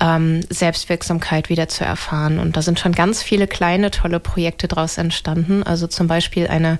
ähm, 0.00 0.42
Selbstwirksamkeit 0.48 1.48
wieder 1.48 1.68
zu 1.68 1.84
erfahren. 1.84 2.38
Und 2.38 2.56
da 2.56 2.62
sind 2.62 2.78
schon 2.78 2.92
ganz 2.92 3.22
viele 3.22 3.48
kleine, 3.48 3.90
tolle 3.90 4.20
Projekte 4.20 4.68
daraus 4.68 4.96
entstanden. 4.96 5.64
Also 5.64 5.88
zum 5.88 6.06
Beispiel 6.06 6.46
eine 6.46 6.78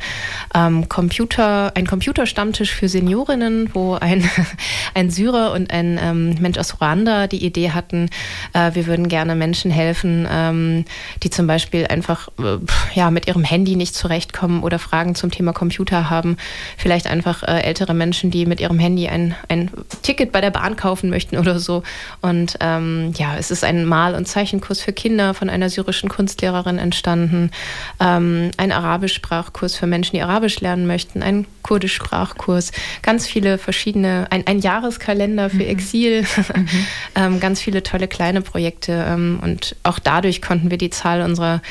ähm, 0.54 0.88
Computer, 0.88 1.72
ein 1.76 1.86
Computerstammtisch 1.86 2.72
für 2.72 2.88
Seniorinnen, 2.88 3.74
wo 3.74 3.94
ein, 3.94 4.28
ein 4.94 5.10
Syrer 5.10 5.52
und 5.52 5.72
ein 5.72 5.98
ähm, 6.00 6.36
Mensch 6.40 6.58
aus 6.58 6.80
Ruanda 6.80 7.26
die 7.26 7.44
Idee 7.44 7.72
hatten, 7.72 8.08
äh, 8.52 8.70
wir 8.74 8.86
würden 8.86 9.08
gerne 9.08 9.34
Menschen 9.34 9.72
helfen, 9.72 10.28
ähm, 10.30 10.84
die 11.24 11.30
zum 11.30 11.48
Beispiel 11.48 11.86
einfach 11.88 12.28
äh, 12.38 12.58
ja, 13.00 13.10
mit 13.10 13.26
ihrem 13.26 13.44
Handy 13.44 13.76
nicht 13.76 13.94
zurechtkommen 13.94 14.62
oder 14.62 14.78
Fragen 14.78 15.14
zum 15.14 15.30
Thema 15.30 15.54
Computer 15.54 16.10
haben. 16.10 16.36
Vielleicht 16.76 17.06
einfach 17.06 17.42
äh, 17.42 17.62
ältere 17.62 17.94
Menschen, 17.94 18.30
die 18.30 18.44
mit 18.44 18.60
ihrem 18.60 18.78
Handy 18.78 19.08
ein, 19.08 19.34
ein 19.48 19.70
Ticket 20.02 20.32
bei 20.32 20.42
der 20.42 20.50
Bahn 20.50 20.76
kaufen 20.76 21.08
möchten 21.08 21.38
oder 21.38 21.58
so. 21.58 21.82
Und 22.20 22.58
ähm, 22.60 23.14
ja, 23.16 23.36
es 23.38 23.50
ist 23.50 23.64
ein 23.64 23.86
Mal- 23.86 24.14
und 24.14 24.28
Zeichenkurs 24.28 24.82
für 24.82 24.92
Kinder 24.92 25.32
von 25.32 25.48
einer 25.48 25.70
syrischen 25.70 26.10
Kunstlehrerin 26.10 26.76
entstanden, 26.76 27.52
ähm, 28.00 28.50
ein 28.58 28.70
Arabisch-Sprachkurs 28.70 29.76
für 29.76 29.86
Menschen, 29.86 30.16
die 30.16 30.22
Arabisch 30.22 30.60
lernen 30.60 30.86
möchten, 30.86 31.22
ein 31.22 31.46
Kurdisch-Sprachkurs, 31.70 32.72
ganz 33.00 33.28
viele 33.28 33.56
verschiedene, 33.56 34.26
ein, 34.30 34.44
ein 34.44 34.58
Jahreskalender 34.58 35.50
für 35.50 35.62
mhm. 35.62 35.70
Exil, 35.70 36.22
mhm. 36.22 36.68
ähm, 37.14 37.38
ganz 37.38 37.60
viele 37.60 37.84
tolle 37.84 38.08
kleine 38.08 38.42
Projekte. 38.42 39.04
Ähm, 39.06 39.38
und 39.40 39.76
auch 39.84 40.00
dadurch 40.00 40.42
konnten 40.42 40.72
wir 40.72 40.78
die 40.78 40.90
Zahl 40.90 41.22
unserer 41.22 41.62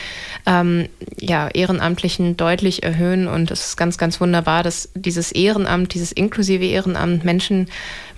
ähm, 0.46 0.88
ja, 1.20 1.50
Ehrenamtlichen 1.50 2.38
deutlich 2.38 2.82
erhöhen. 2.84 3.28
Und 3.28 3.52
es 3.52 3.68
ist 3.68 3.76
ganz, 3.76 3.98
ganz 3.98 4.22
wunderbar, 4.22 4.64
dass 4.64 4.88
dieses 4.96 5.34
Ehrenamt, 5.34 5.94
dieses 5.94 6.14
inklusive 6.14 6.64
Ehrenamt, 6.64 7.26
Menschen 7.26 7.68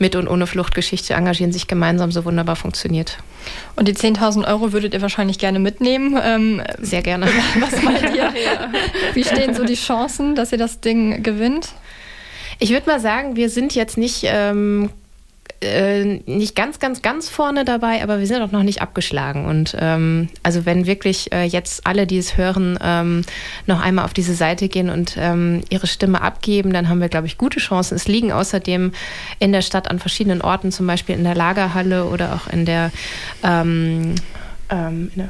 mit 0.02 0.16
und 0.16 0.28
ohne 0.28 0.48
Fluchtgeschichte 0.48 1.14
engagieren, 1.14 1.54
sich 1.54 1.68
gemeinsam 1.68 2.12
so 2.12 2.26
wunderbar 2.26 2.58
funktioniert. 2.58 3.20
Und 3.76 3.88
die 3.88 3.94
10.000 3.94 4.46
Euro 4.48 4.74
würdet 4.74 4.94
ihr 4.94 5.02
wahrscheinlich 5.02 5.40
gerne 5.40 5.60
mitnehmen. 5.60 6.20
Ähm, 6.22 6.62
Sehr 6.80 7.02
gerne. 7.02 7.28
Was 7.60 7.82
meint 7.82 8.16
ihr? 8.16 8.34
Wie 9.14 9.24
stehen 9.24 9.54
so 9.54 9.64
die 9.64 9.76
Chancen, 9.76 10.36
dass 10.36 10.52
ihr 10.52 10.58
das 10.58 10.82
Ding 10.82 11.24
gewinnt? 11.24 11.70
Ich 12.60 12.72
würde 12.72 12.90
mal 12.90 13.00
sagen, 13.00 13.36
wir 13.36 13.50
sind 13.50 13.74
jetzt 13.74 13.98
nicht 13.98 14.24
ähm, 14.26 14.90
äh, 15.62 16.04
nicht 16.26 16.56
ganz, 16.56 16.80
ganz, 16.80 17.02
ganz 17.02 17.30
vorne 17.30 17.66
dabei, 17.66 18.02
aber 18.04 18.20
wir 18.20 18.28
sind 18.28 18.42
auch 18.42 18.52
noch 18.52 18.64
nicht 18.64 18.82
abgeschlagen. 18.82 19.46
Und 19.46 19.76
ähm, 19.80 20.30
also 20.44 20.66
wenn 20.66 20.86
wirklich 20.86 21.32
äh, 21.32 21.44
jetzt 21.44 21.86
alle, 21.86 22.08
die 22.08 22.18
es 22.18 22.38
hören, 22.38 22.80
ähm, 22.82 23.22
noch 23.68 23.80
einmal 23.80 24.06
auf 24.06 24.14
diese 24.14 24.34
Seite 24.34 24.70
gehen 24.70 24.90
und 24.90 25.16
ähm, 25.18 25.62
ihre 25.70 25.88
Stimme 25.88 26.22
abgeben, 26.22 26.74
dann 26.74 26.90
haben 26.90 27.00
wir, 27.00 27.10
glaube 27.10 27.28
ich, 27.28 27.38
gute 27.38 27.60
Chancen. 27.60 27.96
Es 27.96 28.08
liegen 28.08 28.32
außerdem 28.32 28.92
in 29.40 29.52
der 29.52 29.62
Stadt 29.62 29.90
an 29.90 30.00
verschiedenen 30.00 30.42
Orten, 30.42 30.72
zum 30.72 30.88
Beispiel 30.88 31.16
in 31.16 31.24
der 31.24 31.36
Lagerhalle 31.36 32.06
oder 32.06 32.34
auch 32.36 32.52
in 32.52 32.66
der, 32.66 32.92
ähm, 33.44 34.16
ähm, 34.70 35.12
in 35.16 35.22
der 35.22 35.30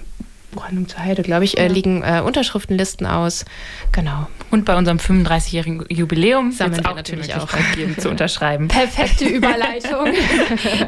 Buchhandlung 0.51 0.87
zur 0.87 0.99
Heide, 0.99 1.21
glaube 1.23 1.45
ich, 1.45 1.57
äh, 1.57 1.67
liegen 1.67 2.03
äh, 2.03 2.21
Unterschriftenlisten 2.21 3.07
aus. 3.07 3.45
Genau. 3.91 4.27
Und 4.49 4.65
bei 4.65 4.75
unserem 4.75 4.97
35-jährigen 4.97 5.85
Jubiläum 5.89 6.51
sammeln 6.51 6.83
wir 6.83 6.93
natürlich 6.93 7.33
auch 7.35 7.47
geben, 7.75 7.97
zu 7.97 8.09
unterschreiben. 8.09 8.67
Perfekte 8.69 9.25
Überleitung. 9.29 10.07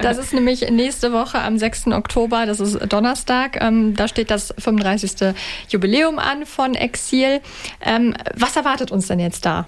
das 0.01 0.17
ist 0.17 0.33
nämlich 0.33 0.69
nächste 0.69 1.13
Woche 1.13 1.39
am 1.39 1.57
6. 1.57 1.87
Oktober, 1.87 2.45
das 2.45 2.59
ist 2.59 2.79
Donnerstag. 2.91 3.61
Ähm, 3.61 3.95
da 3.95 4.07
steht 4.07 4.31
das 4.31 4.53
35. 4.57 5.33
Jubiläum 5.69 6.19
an 6.19 6.45
von 6.45 6.75
Exil. 6.75 7.41
Ähm, 7.81 8.15
was 8.35 8.55
erwartet 8.55 8.91
uns 8.91 9.07
denn 9.07 9.19
jetzt 9.19 9.45
da? 9.45 9.67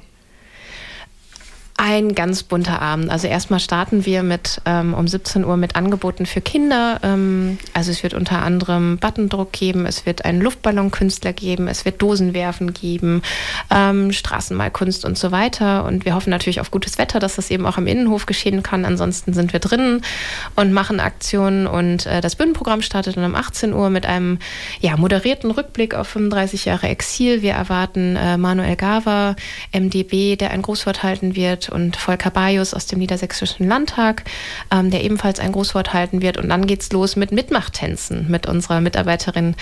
Ein 1.78 2.16
ganz 2.16 2.44
bunter 2.44 2.82
Abend. 2.82 3.10
Also 3.10 3.28
erstmal 3.28 3.60
starten 3.60 4.06
wir 4.06 4.24
mit 4.24 4.62
ähm, 4.66 4.94
um 4.94 5.10
17 5.10 5.44
Uhr 5.44 5.58
mit 5.58 5.76
Angeboten 5.76 6.26
für 6.26 6.40
Kinder. 6.40 7.02
Ähm, 7.04 7.58
also 7.74 7.92
es 7.92 8.02
wird 8.02 8.14
unter 8.14 8.42
anderem 8.42 8.98
Buttondruck 8.98 9.52
geben, 9.52 9.86
es 9.86 10.06
wird 10.06 10.24
einen 10.24 10.40
Luftballonkünstler 10.40 11.34
geben, 11.34 11.68
es 11.68 11.84
wird 11.84 12.02
Dosenwerfen 12.02 12.74
geben, 12.74 13.22
ähm, 13.70 14.14
Straßenmalkunst 14.14 15.04
und 15.04 15.18
so 15.18 15.34
weiter. 15.34 15.84
Und 15.84 16.06
wir 16.06 16.16
hoffen 16.16 16.30
natürlich 16.30 16.62
auf 16.62 16.72
gutes 16.72 16.98
Wetter, 16.98 17.20
dass 17.20 17.36
das 17.36 17.52
eben 17.52 17.66
auch 17.66 17.78
im 17.78 17.88
Innenhof 17.88 18.26
geschehen 18.26 18.64
kann. 18.64 18.86
Ansonsten 18.86 19.34
sind 19.34 19.52
wir 19.52 19.60
drinnen 19.60 20.02
und 20.56 20.72
machen 20.72 21.02
Aktionen. 21.02 21.68
Und 21.68 22.06
äh, 22.06 22.22
das 22.22 22.38
Bühnenprogramm 22.38 22.84
startet 22.84 23.18
dann 23.18 23.26
um 23.26 23.36
18 23.36 23.74
Uhr 23.74 23.90
mit 23.90 24.06
einem 24.06 24.40
ja, 24.80 24.96
moderierten 24.96 25.52
Rückblick 25.52 25.94
auf 25.94 26.08
35 26.08 26.64
Jahre 26.64 26.88
Exil. 26.88 27.42
Wir 27.42 27.52
erwarten 27.52 28.16
äh, 28.16 28.38
Manuel 28.38 28.78
Gava, 28.78 29.36
MDB, 29.74 30.38
der 30.38 30.52
ein 30.52 30.62
Großwort 30.62 31.04
halten 31.04 31.36
wird 31.36 31.65
und 31.70 31.96
Volker 31.96 32.32
Bajus 32.32 32.74
aus 32.74 32.86
dem 32.86 33.00
Niedersächsischen 33.00 33.68
Landtag, 33.68 34.24
ähm, 34.72 34.92
der 34.92 35.04
ebenfalls 35.04 35.40
ein 35.40 35.52
Großwort 35.52 35.94
halten 35.94 36.22
wird. 36.22 36.38
Und 36.38 36.50
dann 36.50 36.68
geht's 36.68 36.92
los 36.92 37.16
mit 37.16 37.32
Mitmachtänzen 37.32 38.30
mit 38.30 38.48
unserer 38.48 38.82
Mitarbeiterin 38.82 39.56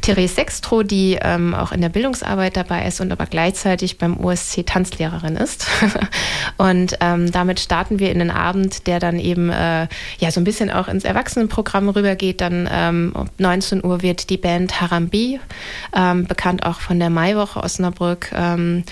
Therese 0.00 0.34
Sextro, 0.34 0.82
die 0.82 1.18
ähm, 1.20 1.54
auch 1.54 1.72
in 1.72 1.80
der 1.80 1.88
Bildungsarbeit 1.88 2.56
dabei 2.56 2.86
ist 2.86 3.00
und 3.00 3.10
aber 3.12 3.26
gleichzeitig 3.26 3.98
beim 3.98 4.18
OSC 4.18 4.64
Tanzlehrerin 4.66 5.36
ist. 5.36 5.66
und 6.56 6.96
ähm, 7.00 7.32
damit 7.32 7.60
starten 7.60 7.98
wir 7.98 8.10
in 8.10 8.18
den 8.18 8.30
Abend, 8.30 8.86
der 8.86 9.00
dann 9.00 9.18
eben 9.18 9.50
äh, 9.50 9.88
ja 10.18 10.30
so 10.30 10.40
ein 10.40 10.44
bisschen 10.44 10.70
auch 10.70 10.88
ins 10.88 11.04
Erwachsenenprogramm 11.04 11.88
rübergeht. 11.88 12.40
Dann 12.40 12.68
ähm, 12.70 13.12
um 13.14 13.28
19 13.38 13.84
Uhr 13.84 14.02
wird 14.02 14.30
die 14.30 14.36
Band 14.36 14.80
Harambi, 14.80 15.40
ähm, 15.94 16.26
bekannt 16.26 16.64
auch 16.64 16.80
von 16.80 16.98
der 16.98 17.10
Maiwoche 17.10 17.62
Osnabrück, 17.62 18.30
ähm, 18.34 18.84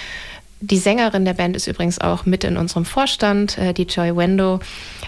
die 0.70 0.78
Sängerin 0.78 1.24
der 1.24 1.34
Band 1.34 1.56
ist 1.56 1.66
übrigens 1.66 2.00
auch 2.00 2.24
mit 2.26 2.44
in 2.44 2.56
unserem 2.56 2.84
Vorstand, 2.84 3.58
äh, 3.58 3.72
die 3.74 3.82
Joy 3.82 4.16
Wendo. 4.16 4.60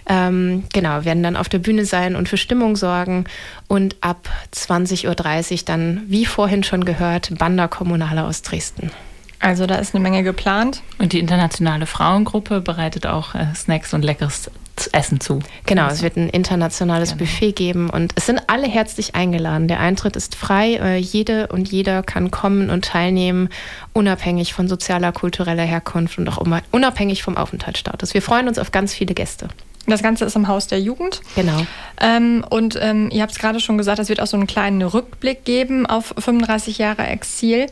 Ähm, 0.09 0.64
genau, 0.73 1.05
werden 1.05 1.23
dann 1.23 1.37
auf 1.37 1.49
der 1.49 1.59
Bühne 1.59 1.85
sein 1.85 2.14
und 2.14 2.29
für 2.29 2.37
Stimmung 2.37 2.77
sorgen. 2.77 3.25
Und 3.66 3.97
ab 4.01 4.29
20.30 4.55 5.09
Uhr 5.09 5.64
dann, 5.64 6.03
wie 6.07 6.27
vorhin 6.27 6.62
schon 6.62 6.85
gehört, 6.85 7.37
Banda 7.38 7.69
Kommunale 7.69 8.25
aus 8.25 8.42
Dresden. 8.42 8.90
Also 9.38 9.66
da 9.66 9.77
ist 9.77 9.94
eine 9.94 10.03
Menge 10.03 10.22
geplant. 10.22 10.83
Und 10.99 11.12
die 11.12 11.18
internationale 11.18 11.87
Frauengruppe 11.87 12.61
bereitet 12.61 13.07
auch 13.07 13.35
äh, 13.35 13.46
Snacks 13.55 13.92
und 13.94 14.03
leckeres 14.03 14.51
Essen 14.92 15.20
zu. 15.20 15.40
Genau, 15.64 15.87
es 15.88 16.03
wird 16.03 16.16
ein 16.16 16.29
internationales 16.29 17.11
genau. 17.11 17.20
Buffet 17.20 17.53
geben 17.53 17.88
und 17.90 18.12
es 18.14 18.27
sind 18.27 18.42
alle 18.49 18.66
herzlich 18.66 19.14
eingeladen. 19.14 19.68
Der 19.68 19.81
Eintritt 19.81 20.16
ist 20.16 20.35
frei. 20.35 20.75
Äh, 20.75 20.96
jede 20.99 21.49
und 21.49 21.70
jeder 21.70 22.03
kann 22.03 22.31
kommen 22.31 22.70
und 22.70 22.85
teilnehmen, 22.85 23.49
unabhängig 23.92 24.53
von 24.53 24.68
sozialer, 24.68 25.12
kultureller 25.12 25.62
Herkunft 25.64 26.18
und 26.18 26.29
auch 26.29 26.44
unabhängig 26.70 27.22
vom 27.22 27.37
Aufenthaltsstatus. 27.37 28.14
Wir 28.14 28.22
freuen 28.22 28.49
uns 28.49 28.59
auf 28.59 28.72
ganz 28.72 28.92
viele 28.92 29.14
Gäste. 29.14 29.49
Das 29.87 30.03
Ganze 30.03 30.25
ist 30.25 30.35
im 30.35 30.49
Haus 30.49 30.66
der 30.66 30.81
Jugend. 30.81 31.22
Genau. 31.37 31.64
Ähm, 32.01 32.44
und 32.51 32.77
ähm, 32.81 33.09
ihr 33.12 33.22
habt 33.22 33.33
es 33.33 33.38
gerade 33.38 33.61
schon 33.61 33.79
gesagt, 33.79 33.99
es 33.99 34.09
wird 34.09 34.20
auch 34.20 34.27
so 34.27 34.37
einen 34.37 34.49
kleinen 34.49 34.83
Rückblick 34.83 35.44
geben 35.44 35.87
auf 35.87 36.12
35 36.18 36.79
Jahre 36.79 37.07
Exil. 37.07 37.66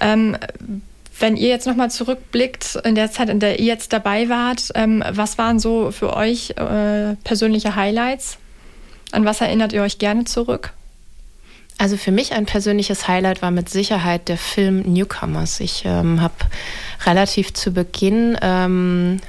Ähm, 0.00 0.36
wenn 1.22 1.36
ihr 1.36 1.48
jetzt 1.48 1.66
nochmal 1.66 1.90
zurückblickt 1.90 2.80
in 2.84 2.94
der 2.96 3.10
Zeit, 3.10 3.28
in 3.28 3.40
der 3.40 3.60
ihr 3.60 3.66
jetzt 3.66 3.92
dabei 3.92 4.28
wart, 4.28 4.70
ähm, 4.74 5.04
was 5.08 5.38
waren 5.38 5.58
so 5.60 5.92
für 5.92 6.14
euch 6.16 6.50
äh, 6.50 7.14
persönliche 7.22 7.76
Highlights? 7.76 8.38
An 9.12 9.24
was 9.24 9.40
erinnert 9.40 9.72
ihr 9.72 9.82
euch 9.82 9.98
gerne 9.98 10.24
zurück? 10.24 10.72
Also 11.78 11.96
für 11.96 12.12
mich 12.12 12.32
ein 12.32 12.44
persönliches 12.44 13.08
Highlight 13.08 13.40
war 13.40 13.50
mit 13.50 13.68
Sicherheit 13.68 14.28
der 14.28 14.36
Film 14.36 14.82
Newcomers. 14.82 15.60
Ich 15.60 15.84
ähm, 15.84 16.20
habe 16.20 16.34
relativ 17.06 17.54
zu 17.54 17.72
Beginn 17.72 18.36
ähm, 18.42 19.20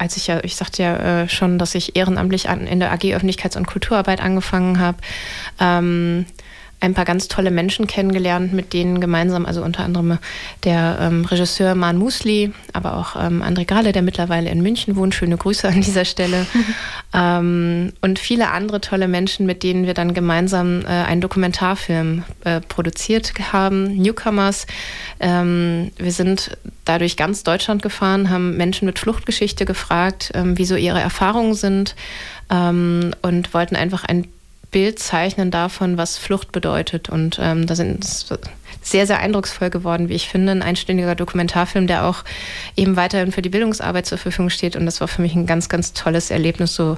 als 0.00 0.16
ich 0.16 0.28
ja, 0.28 0.42
ich 0.42 0.56
sagte 0.56 0.82
ja 0.82 0.96
äh, 0.96 1.28
schon, 1.28 1.58
dass 1.58 1.74
ich 1.74 1.94
ehrenamtlich 1.94 2.48
an, 2.48 2.66
in 2.66 2.80
der 2.80 2.90
AG 2.90 3.02
Öffentlichkeits- 3.14 3.58
und 3.58 3.66
Kulturarbeit 3.66 4.22
angefangen 4.22 4.78
habe, 4.78 4.96
ähm, 5.60 6.24
ein 6.80 6.94
paar 6.94 7.04
ganz 7.04 7.28
tolle 7.28 7.50
Menschen 7.50 7.86
kennengelernt, 7.86 8.52
mit 8.52 8.72
denen 8.72 9.00
gemeinsam, 9.00 9.44
also 9.44 9.62
unter 9.62 9.84
anderem 9.84 10.18
der 10.64 10.98
ähm, 11.00 11.24
Regisseur 11.26 11.74
Man 11.74 11.98
Musli, 11.98 12.52
aber 12.72 12.96
auch 12.96 13.16
ähm, 13.16 13.42
André 13.42 13.66
Grale, 13.66 13.92
der 13.92 14.02
mittlerweile 14.02 14.50
in 14.50 14.62
München 14.62 14.96
wohnt. 14.96 15.14
Schöne 15.14 15.36
Grüße 15.36 15.68
an 15.68 15.82
dieser 15.82 16.06
Stelle. 16.06 16.46
ähm, 17.14 17.92
und 18.00 18.18
viele 18.18 18.50
andere 18.50 18.80
tolle 18.80 19.08
Menschen, 19.08 19.44
mit 19.44 19.62
denen 19.62 19.86
wir 19.86 19.94
dann 19.94 20.14
gemeinsam 20.14 20.82
äh, 20.82 20.88
einen 20.88 21.20
Dokumentarfilm 21.20 22.24
äh, 22.44 22.60
produziert 22.62 23.32
haben, 23.52 23.96
Newcomers. 23.96 24.66
Ähm, 25.20 25.90
wir 25.98 26.12
sind 26.12 26.56
dadurch 26.86 27.16
ganz 27.16 27.42
Deutschland 27.42 27.82
gefahren, 27.82 28.30
haben 28.30 28.56
Menschen 28.56 28.86
mit 28.86 28.98
Fluchtgeschichte 28.98 29.66
gefragt, 29.66 30.32
ähm, 30.34 30.56
wie 30.56 30.64
so 30.64 30.76
ihre 30.76 31.00
Erfahrungen 31.00 31.54
sind 31.54 31.94
ähm, 32.50 33.14
und 33.22 33.52
wollten 33.52 33.76
einfach 33.76 34.04
ein 34.04 34.26
Bild 34.70 34.98
zeichnen 34.98 35.50
davon, 35.50 35.96
was 35.96 36.18
Flucht 36.18 36.52
bedeutet. 36.52 37.08
Und 37.08 37.38
ähm, 37.40 37.66
da 37.66 37.74
sind 37.74 38.04
sehr, 38.82 39.06
sehr 39.06 39.18
eindrucksvoll 39.18 39.70
geworden, 39.70 40.08
wie 40.08 40.14
ich 40.14 40.28
finde. 40.28 40.52
Ein 40.52 40.62
einstündiger 40.62 41.14
Dokumentarfilm, 41.14 41.86
der 41.86 42.04
auch 42.04 42.24
eben 42.76 42.96
weiterhin 42.96 43.32
für 43.32 43.42
die 43.42 43.48
Bildungsarbeit 43.48 44.06
zur 44.06 44.18
Verfügung 44.18 44.50
steht. 44.50 44.76
Und 44.76 44.86
das 44.86 45.00
war 45.00 45.08
für 45.08 45.22
mich 45.22 45.34
ein 45.34 45.46
ganz, 45.46 45.68
ganz 45.68 45.92
tolles 45.92 46.30
Erlebnis, 46.30 46.74
so 46.74 46.96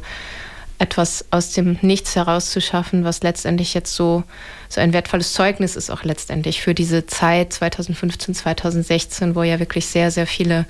etwas 0.83 1.25
aus 1.31 1.53
dem 1.53 1.79
Nichts 1.81 2.17
herauszuschaffen, 2.17 3.05
was 3.05 3.23
letztendlich 3.23 3.73
jetzt 3.73 3.95
so, 3.95 4.25
so 4.69 4.81
ein 4.81 4.93
wertvolles 4.93 5.33
Zeugnis 5.33 5.77
ist, 5.77 5.91
auch 5.91 6.03
letztendlich 6.03 6.61
für 6.61 6.75
diese 6.75 7.07
Zeit 7.07 7.53
2015, 7.53 8.35
2016, 8.35 9.37
wo 9.37 9.45
ja 9.45 9.61
wirklich 9.61 9.87
sehr, 9.87 10.11
sehr 10.11 10.27
viele 10.27 10.67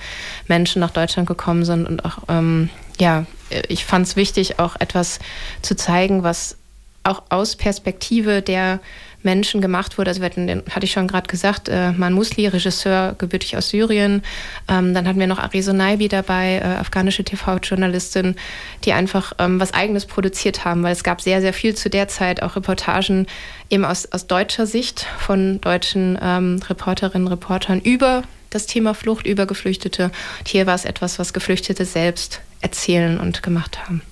Menschen 0.49 0.81
nach 0.81 0.91
Deutschland 0.91 1.27
gekommen 1.27 1.65
sind 1.65 1.87
und 1.87 2.05
auch, 2.05 2.19
ähm, 2.29 2.69
ja, 3.01 3.25
ich 3.69 3.87
fand 3.87 4.07
es 4.07 4.15
wichtig, 4.15 4.59
auch 4.59 4.77
etwas 4.79 5.19
zu 5.63 5.77
zeigen, 5.77 6.23
was 6.23 6.59
auch 7.05 7.23
aus 7.31 7.57
Perspektive 7.57 8.43
der 8.43 8.81
Menschen 9.23 9.61
gemacht 9.61 9.99
wurde. 9.99 10.11
Also 10.11 10.21
den 10.21 10.63
hatte 10.71 10.85
ich 10.85 10.93
schon 10.93 11.09
gerade 11.09 11.29
gesagt, 11.29 11.69
äh, 11.69 11.93
Man 11.93 12.13
Musli, 12.13 12.47
Regisseur, 12.47 13.15
gebürtig 13.19 13.57
aus 13.57 13.69
Syrien. 13.69 14.23
Ähm, 14.69 14.95
dann 14.95 15.07
hatten 15.07 15.19
wir 15.19 15.27
noch 15.27 15.39
Arizo 15.39 15.73
Naibi 15.73 16.09
dabei, 16.09 16.59
äh, 16.59 16.65
afghanische 16.65 17.25
TV-Journalistin, 17.25 18.37
die 18.85 18.93
einfach 18.93 19.33
ähm, 19.39 19.61
was 19.61 19.75
Eigenes 19.75 20.07
produziert 20.07 20.65
haben, 20.65 20.83
weil 20.83 20.93
es 20.93 21.05
gab 21.05 21.21
sehr, 21.21 21.41
sehr 21.41 21.53
viel 21.53 21.75
zu 21.75 21.91
der 21.91 22.09
Zeit, 22.09 22.43
auch 22.43 22.57
Reportagen 22.57 23.27
eben 23.71 23.85
aus, 23.85 24.11
aus 24.13 24.27
deutscher 24.27 24.67
Sicht 24.67 25.07
von 25.19 25.61
deutschen 25.61 26.19
ähm, 26.21 26.61
Reporterinnen, 26.69 27.29
Reportern 27.29 27.81
über 27.81 28.23
das 28.51 28.67
Thema 28.67 28.95
Flucht, 28.95 29.27
über 29.27 29.47
Geflüchtete. 29.47 30.11
Und 30.39 30.49
hier 30.49 30.67
war 30.67 30.75
es 30.75 30.85
etwas, 30.85 31.19
was 31.19 31.33
Geflüchtete 31.33 31.85
selbst 31.85 32.41
erzählen 32.61 33.19
und 33.19 33.43
gemacht 33.43 33.87
haben. 33.87 34.03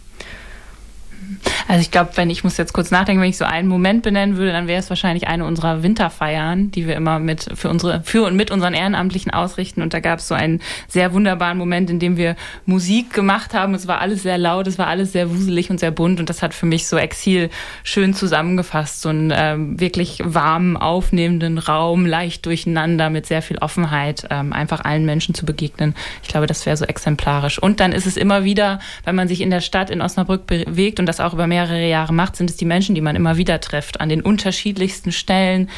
Also 1.69 1.83
ich 1.83 1.91
glaube, 1.91 2.11
wenn 2.17 2.31
ich 2.31 2.43
muss 2.43 2.57
jetzt 2.57 2.73
kurz 2.73 2.91
nachdenken, 2.91 3.23
wenn 3.23 3.31
ich 3.31 3.37
so 3.37 3.45
einen 3.45 3.69
Moment 3.69 4.03
benennen 4.03 4.37
würde, 4.37 4.51
dann 4.51 4.67
wäre 4.67 4.81
es 4.81 4.91
wahrscheinlich 4.91 5.29
eine 5.29 5.45
unserer 5.45 5.83
Winterfeiern, 5.83 6.73
die 6.73 6.87
wir 6.87 6.97
immer 6.97 7.21
mit 7.21 7.49
für 7.55 7.69
unsere 7.69 8.03
für 8.03 8.25
und 8.25 8.35
mit 8.35 8.51
unseren 8.51 8.75
Ehrenamtlichen 8.75 9.33
ausrichten. 9.33 9.81
Und 9.81 9.95
da 9.95 10.01
gab 10.01 10.19
es 10.19 10.27
so 10.27 10.35
einen 10.35 10.61
sehr 10.89 11.13
wunderbaren 11.13 11.57
Moment, 11.57 11.89
in 11.89 12.01
dem 12.01 12.17
wir 12.17 12.35
Musik 12.67 13.15
gemacht 13.15 13.55
haben. 13.55 13.75
Es 13.75 13.87
war 13.87 14.01
alles 14.01 14.23
sehr 14.23 14.37
laut, 14.37 14.67
es 14.67 14.79
war 14.79 14.89
alles 14.89 15.13
sehr 15.13 15.31
wuselig 15.31 15.71
und 15.71 15.79
sehr 15.79 15.93
bunt. 15.93 16.19
Und 16.19 16.29
das 16.29 16.43
hat 16.43 16.55
für 16.55 16.67
mich 16.67 16.89
so 16.89 16.97
Exil 16.97 17.51
schön 17.85 18.15
zusammengefasst. 18.15 19.03
So 19.03 19.11
einen 19.11 19.33
ähm, 19.33 19.79
wirklich 19.79 20.21
warmen, 20.25 20.77
aufnehmenden 20.77 21.59
Raum, 21.59 22.05
leicht 22.05 22.47
durcheinander, 22.47 23.11
mit 23.11 23.27
sehr 23.27 23.43
viel 23.43 23.59
Offenheit, 23.59 24.27
ähm, 24.31 24.53
einfach 24.53 24.85
allen 24.85 25.05
Menschen 25.05 25.35
zu 25.37 25.47
begegnen. 25.47 25.95
Ich 26.23 26.29
glaube, 26.29 26.49
das 26.49 26.67
wäre 26.67 26.77
so 26.77 26.85
exemplarisch. 26.85 27.61
Und 27.61 27.79
dann 27.79 27.93
ist 27.93 28.07
es 28.07 28.17
immer 28.17 28.43
wieder, 28.43 28.81
wenn 29.05 29.15
man 29.15 29.29
sich 29.29 29.41
in 29.41 29.51
der 29.51 29.61
Stadt 29.61 29.91
in 29.91 30.03
Osnabrück 30.03 30.47
bewegt 30.47 30.99
und 30.99 31.07
das 31.07 31.20
auch 31.21 31.35
über 31.35 31.47
mehrere 31.47 31.89
Jahre 31.89 32.13
macht, 32.13 32.37
sind 32.37 32.51
es 32.51 32.57
die 32.57 32.65
Menschen, 32.65 32.95
die 32.95 33.01
man 33.01 33.17
immer 33.17 33.37
wieder 33.37 33.61
trifft, 33.61 34.01
an 34.01 34.09
den 34.09 34.23
unterschiedlichsten 34.23 35.13
Stellen, 35.13 35.69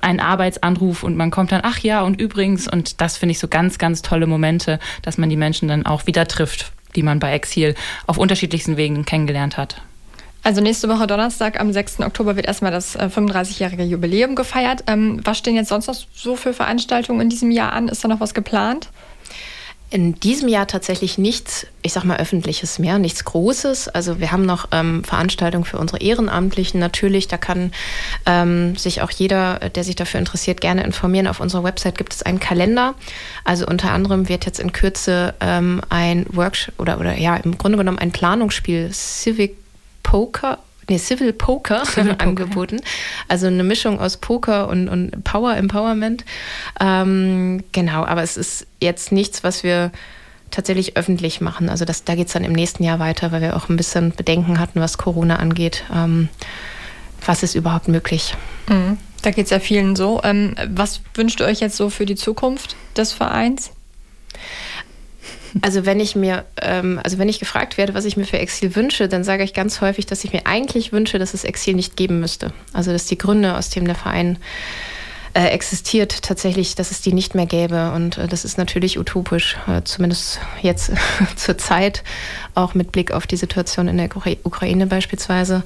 ein 0.00 0.20
Arbeitsanruf 0.20 1.02
und 1.02 1.16
man 1.16 1.30
kommt 1.30 1.52
dann, 1.52 1.62
ach 1.64 1.78
ja, 1.78 2.02
und 2.02 2.20
übrigens, 2.20 2.68
und 2.68 3.00
das 3.00 3.16
finde 3.16 3.32
ich 3.32 3.38
so 3.38 3.48
ganz, 3.48 3.78
ganz 3.78 4.02
tolle 4.02 4.26
Momente, 4.26 4.78
dass 5.02 5.18
man 5.18 5.30
die 5.30 5.36
Menschen 5.36 5.68
dann 5.68 5.86
auch 5.86 6.06
wieder 6.06 6.26
trifft 6.28 6.72
die 6.96 7.02
man 7.02 7.18
bei 7.18 7.32
Exil 7.32 7.74
auf 8.06 8.18
unterschiedlichsten 8.18 8.76
Wegen 8.76 9.04
kennengelernt 9.04 9.56
hat. 9.56 9.80
Also 10.44 10.60
nächste 10.60 10.88
Woche 10.88 11.06
Donnerstag 11.06 11.60
am 11.60 11.72
6. 11.72 12.00
Oktober 12.00 12.34
wird 12.34 12.46
erstmal 12.46 12.72
das 12.72 12.98
35-jährige 12.98 13.84
Jubiläum 13.84 14.34
gefeiert. 14.34 14.82
Ähm, 14.88 15.20
was 15.22 15.38
stehen 15.38 15.54
jetzt 15.54 15.68
sonst 15.68 15.86
noch 15.86 15.94
so 16.12 16.34
für 16.34 16.52
Veranstaltungen 16.52 17.20
in 17.20 17.28
diesem 17.28 17.52
Jahr 17.52 17.72
an? 17.72 17.86
Ist 17.86 18.02
da 18.02 18.08
noch 18.08 18.18
was 18.18 18.34
geplant? 18.34 18.90
In 19.92 20.14
diesem 20.14 20.48
Jahr 20.48 20.66
tatsächlich 20.66 21.18
nichts, 21.18 21.66
ich 21.82 21.92
sag 21.92 22.04
mal, 22.04 22.16
öffentliches 22.16 22.78
mehr, 22.78 22.98
nichts 22.98 23.26
Großes. 23.26 23.88
Also 23.88 24.20
wir 24.20 24.32
haben 24.32 24.46
noch 24.46 24.68
ähm, 24.72 25.04
Veranstaltungen 25.04 25.66
für 25.66 25.76
unsere 25.76 26.00
Ehrenamtlichen. 26.00 26.80
Natürlich, 26.80 27.28
da 27.28 27.36
kann 27.36 27.72
ähm, 28.24 28.74
sich 28.74 29.02
auch 29.02 29.10
jeder, 29.10 29.58
der 29.68 29.84
sich 29.84 29.94
dafür 29.94 30.18
interessiert, 30.18 30.62
gerne 30.62 30.82
informieren. 30.82 31.26
Auf 31.26 31.40
unserer 31.40 31.62
Website 31.62 31.98
gibt 31.98 32.14
es 32.14 32.22
einen 32.22 32.40
Kalender. 32.40 32.94
Also 33.44 33.66
unter 33.66 33.90
anderem 33.90 34.30
wird 34.30 34.46
jetzt 34.46 34.60
in 34.60 34.72
Kürze 34.72 35.34
ähm, 35.40 35.82
ein 35.90 36.24
Workshop 36.30 36.72
oder, 36.78 36.98
oder 36.98 37.18
ja, 37.18 37.36
im 37.36 37.58
Grunde 37.58 37.76
genommen 37.76 37.98
ein 37.98 38.12
Planungsspiel 38.12 38.90
Civic 38.94 39.58
Poker 40.02 40.58
nee, 40.88 40.98
Civil 40.98 41.32
Poker 41.32 41.84
Civil 41.84 42.16
angeboten. 42.18 42.76
Poker. 42.76 42.90
Also 43.28 43.46
eine 43.46 43.64
Mischung 43.64 44.00
aus 44.00 44.16
Poker 44.16 44.68
und, 44.68 44.88
und 44.88 45.24
Power 45.24 45.56
Empowerment. 45.56 46.24
Ähm, 46.80 47.64
genau, 47.72 48.04
aber 48.04 48.22
es 48.22 48.36
ist 48.36 48.66
jetzt 48.80 49.12
nichts, 49.12 49.44
was 49.44 49.62
wir 49.62 49.92
tatsächlich 50.50 50.96
öffentlich 50.96 51.40
machen. 51.40 51.68
Also 51.68 51.84
das, 51.84 52.04
da 52.04 52.14
geht 52.14 52.28
es 52.28 52.34
dann 52.34 52.44
im 52.44 52.52
nächsten 52.52 52.84
Jahr 52.84 52.98
weiter, 52.98 53.32
weil 53.32 53.40
wir 53.40 53.56
auch 53.56 53.68
ein 53.68 53.76
bisschen 53.76 54.12
Bedenken 54.14 54.58
hatten, 54.58 54.80
was 54.80 54.98
Corona 54.98 55.36
angeht. 55.36 55.84
Ähm, 55.92 56.28
was 57.24 57.42
ist 57.42 57.54
überhaupt 57.54 57.88
möglich? 57.88 58.34
Mhm. 58.68 58.98
Da 59.22 59.30
geht 59.30 59.46
es 59.46 59.50
ja 59.50 59.60
vielen 59.60 59.96
so. 59.96 60.20
Ähm, 60.24 60.54
was 60.68 61.00
wünscht 61.14 61.40
ihr 61.40 61.46
euch 61.46 61.60
jetzt 61.60 61.76
so 61.76 61.90
für 61.90 62.06
die 62.06 62.16
Zukunft 62.16 62.76
des 62.96 63.12
Vereins? 63.12 63.70
Also 65.60 65.84
wenn 65.84 66.00
ich 66.00 66.16
mir, 66.16 66.44
ähm, 66.60 67.00
also 67.02 67.18
wenn 67.18 67.28
ich 67.28 67.38
gefragt 67.38 67.76
werde, 67.76 67.94
was 67.94 68.04
ich 68.04 68.16
mir 68.16 68.24
für 68.24 68.38
Exil 68.38 68.74
wünsche, 68.74 69.08
dann 69.08 69.24
sage 69.24 69.44
ich 69.44 69.52
ganz 69.52 69.80
häufig, 69.80 70.06
dass 70.06 70.24
ich 70.24 70.32
mir 70.32 70.46
eigentlich 70.46 70.92
wünsche, 70.92 71.18
dass 71.18 71.34
es 71.34 71.44
Exil 71.44 71.74
nicht 71.74 71.96
geben 71.96 72.20
müsste. 72.20 72.52
Also 72.72 72.92
dass 72.92 73.06
die 73.06 73.18
Gründe, 73.18 73.56
aus 73.56 73.68
denen 73.68 73.86
der 73.86 73.94
Verein 73.94 74.38
äh, 75.34 75.48
existiert, 75.48 76.22
tatsächlich, 76.22 76.74
dass 76.74 76.90
es 76.90 77.00
die 77.00 77.12
nicht 77.12 77.34
mehr 77.34 77.46
gäbe. 77.46 77.92
Und 77.92 78.18
äh, 78.18 78.28
das 78.28 78.44
ist 78.44 78.58
natürlich 78.58 78.98
utopisch, 78.98 79.56
äh, 79.66 79.82
zumindest 79.84 80.40
jetzt 80.62 80.92
zur 81.36 81.58
Zeit, 81.58 82.02
auch 82.54 82.74
mit 82.74 82.92
Blick 82.92 83.12
auf 83.12 83.26
die 83.26 83.36
Situation 83.36 83.88
in 83.88 83.98
der 83.98 84.08
Ukraine 84.44 84.86
beispielsweise. 84.86 85.62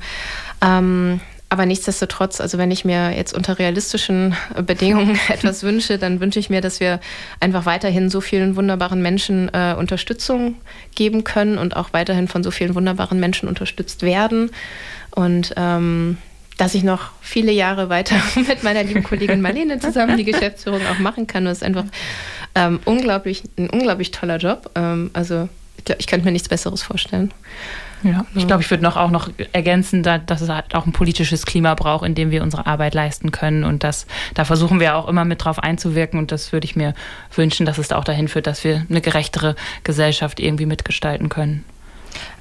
Ähm, 0.62 1.20
aber 1.48 1.64
nichtsdestotrotz, 1.64 2.40
also 2.40 2.58
wenn 2.58 2.72
ich 2.72 2.84
mir 2.84 3.12
jetzt 3.16 3.32
unter 3.32 3.58
realistischen 3.58 4.34
Bedingungen 4.66 5.18
etwas 5.28 5.62
wünsche, 5.62 5.96
dann 5.98 6.20
wünsche 6.20 6.40
ich 6.40 6.50
mir, 6.50 6.60
dass 6.60 6.80
wir 6.80 7.00
einfach 7.38 7.66
weiterhin 7.66 8.10
so 8.10 8.20
vielen 8.20 8.56
wunderbaren 8.56 9.00
Menschen 9.00 9.48
äh, 9.54 9.74
Unterstützung 9.78 10.56
geben 10.94 11.22
können 11.22 11.58
und 11.58 11.76
auch 11.76 11.92
weiterhin 11.92 12.26
von 12.26 12.42
so 12.42 12.50
vielen 12.50 12.74
wunderbaren 12.74 13.20
Menschen 13.20 13.48
unterstützt 13.48 14.02
werden. 14.02 14.50
Und 15.12 15.54
ähm, 15.56 16.18
dass 16.56 16.74
ich 16.74 16.82
noch 16.82 17.10
viele 17.20 17.52
Jahre 17.52 17.88
weiter 17.88 18.16
mit 18.34 18.64
meiner 18.64 18.82
lieben 18.82 19.04
Kollegin 19.04 19.40
Marlene 19.40 19.78
zusammen 19.78 20.16
die 20.16 20.24
Geschäftsführung 20.24 20.80
auch 20.86 20.98
machen 20.98 21.26
kann. 21.28 21.44
Das 21.44 21.58
ist 21.58 21.64
einfach 21.64 21.84
ähm, 22.56 22.80
unglaublich, 22.84 23.44
ein 23.56 23.70
unglaublich 23.70 24.10
toller 24.10 24.38
Job. 24.38 24.70
Ähm, 24.74 25.10
also 25.12 25.48
ich, 25.76 25.94
ich 25.96 26.06
könnte 26.08 26.24
mir 26.24 26.32
nichts 26.32 26.48
Besseres 26.48 26.82
vorstellen. 26.82 27.32
Ja, 28.02 28.26
ich 28.34 28.46
glaube, 28.46 28.62
ich 28.62 28.70
würde 28.70 28.82
noch 28.82 28.96
auch 28.96 29.10
noch 29.10 29.30
ergänzen, 29.52 30.02
dass 30.02 30.40
es 30.40 30.48
halt 30.48 30.74
auch 30.74 30.86
ein 30.86 30.92
politisches 30.92 31.46
Klima 31.46 31.74
braucht, 31.74 32.04
in 32.04 32.14
dem 32.14 32.30
wir 32.30 32.42
unsere 32.42 32.66
Arbeit 32.66 32.94
leisten 32.94 33.32
können. 33.32 33.64
Und 33.64 33.84
das, 33.84 34.06
da 34.34 34.44
versuchen 34.44 34.80
wir 34.80 34.96
auch 34.96 35.08
immer 35.08 35.24
mit 35.24 35.44
drauf 35.44 35.58
einzuwirken. 35.58 36.18
Und 36.18 36.30
das 36.30 36.52
würde 36.52 36.66
ich 36.66 36.76
mir 36.76 36.94
wünschen, 37.34 37.66
dass 37.66 37.78
es 37.78 37.92
auch 37.92 38.04
dahin 38.04 38.28
führt, 38.28 38.46
dass 38.46 38.64
wir 38.64 38.84
eine 38.88 39.00
gerechtere 39.00 39.56
Gesellschaft 39.82 40.40
irgendwie 40.40 40.66
mitgestalten 40.66 41.28
können. 41.28 41.64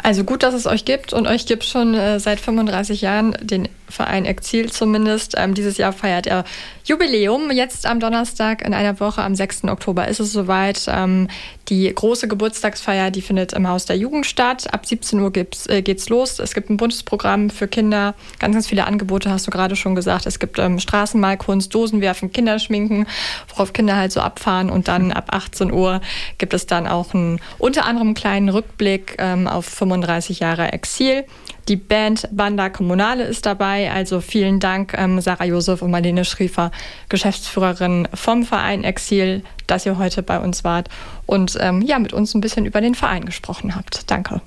Also 0.02 0.24
gut, 0.24 0.44
dass 0.44 0.54
es 0.54 0.68
euch 0.68 0.86
gibt 0.86 1.14
und 1.14 1.28
euch 1.28 1.46
gibt 1.46 1.64
schon 1.64 1.94
äh, 1.96 2.20
seit 2.20 2.40
35 2.40 3.02
Jahren 3.02 3.36
den 3.42 3.68
Verein 3.90 4.26
Exil 4.26 4.72
zumindest. 4.72 5.36
Ähm, 5.38 5.54
dieses 5.54 5.78
Jahr 5.78 5.94
feiert 5.94 6.28
er 6.28 6.44
Jubiläum. 6.86 7.52
Jetzt 7.52 7.86
am 7.86 8.00
Donnerstag 8.00 8.64
in 8.66 8.74
einer 8.74 9.00
Woche, 9.00 9.24
am 9.24 9.36
6. 9.36 9.66
Oktober 9.66 10.08
ist 10.08 10.20
es 10.20 10.32
soweit. 10.32 10.86
Ähm, 10.88 11.28
die 11.70 11.92
große 11.94 12.28
Geburtstagsfeier, 12.28 13.10
die 13.10 13.22
findet 13.22 13.54
im 13.54 13.68
Haus 13.68 13.86
der 13.86 13.98
Jugend 13.98 14.28
statt. 14.28 14.72
Ab 14.72 14.86
17 14.86 15.20
Uhr 15.20 15.32
gibt's, 15.32 15.66
äh, 15.68 15.82
geht's 15.82 16.10
los. 16.10 16.38
Es 16.40 16.54
gibt 16.54 16.70
ein 16.70 16.78
buntes 16.78 17.02
Programm 17.02 17.50
für 17.50 17.68
Kinder. 17.68 18.14
Ganz, 18.40 18.54
ganz 18.54 18.68
viele 18.68 18.86
Angebote, 18.86 19.32
hast 19.32 19.48
du 19.48 19.52
gerade 19.52 19.76
schon 19.76 19.96
gesagt. 19.96 20.28
Es 20.28 20.38
gibt 20.40 20.60
ähm, 20.60 20.80
Straßenmalkunst, 20.80 21.74
Dosenwerfen, 21.74 22.32
Kinderschminken, 22.32 23.08
worauf 23.50 23.74
Kinder 23.74 23.96
halt 23.96 24.12
so 24.12 24.22
abfahren. 24.22 24.70
Und 24.70 24.88
dann 24.88 25.12
ab 25.12 25.30
18 25.32 25.72
Uhr 25.72 26.02
gibt 26.38 26.54
es 26.54 26.68
dann 26.68 26.86
auch 26.86 27.14
einen, 27.16 27.40
unter 27.58 27.86
anderem 27.86 28.10
einen 28.10 28.16
kleinen 28.16 28.50
Rückblick 28.50 29.16
ähm, 29.18 29.48
auf 29.48 29.66
35 29.66 30.40
Jahre 30.40 30.72
Exil. 30.72 31.26
Die 31.68 31.76
Band 31.76 32.28
Banda 32.32 32.70
Kommunale 32.70 33.24
ist 33.24 33.46
dabei. 33.46 33.92
Also 33.92 34.22
vielen 34.22 34.60
Dank, 34.60 34.94
ähm, 34.98 35.20
Sarah 35.20 35.46
Josef 35.46 35.82
und 35.82 35.92
Marlene 35.92 36.24
Schriefer, 36.24 36.72
Geschäftsführerin 37.10 38.08
vom 38.14 38.44
Verein 38.44 38.84
Exil, 38.84 39.44
dass 39.68 39.86
ihr 39.86 39.98
heute 39.98 40.22
bei 40.22 40.40
uns 40.40 40.64
wart 40.64 40.90
und 41.26 41.58
ähm, 41.60 41.82
ja, 41.82 41.98
mit 41.98 42.14
uns 42.14 42.36
ein 42.36 42.42
bisschen 42.42 42.66
über 42.66 42.82
den 42.82 42.94
Verein 42.94 43.26
gesprochen 43.26 43.76
habt. 43.76 44.10
Danke. 44.12 44.42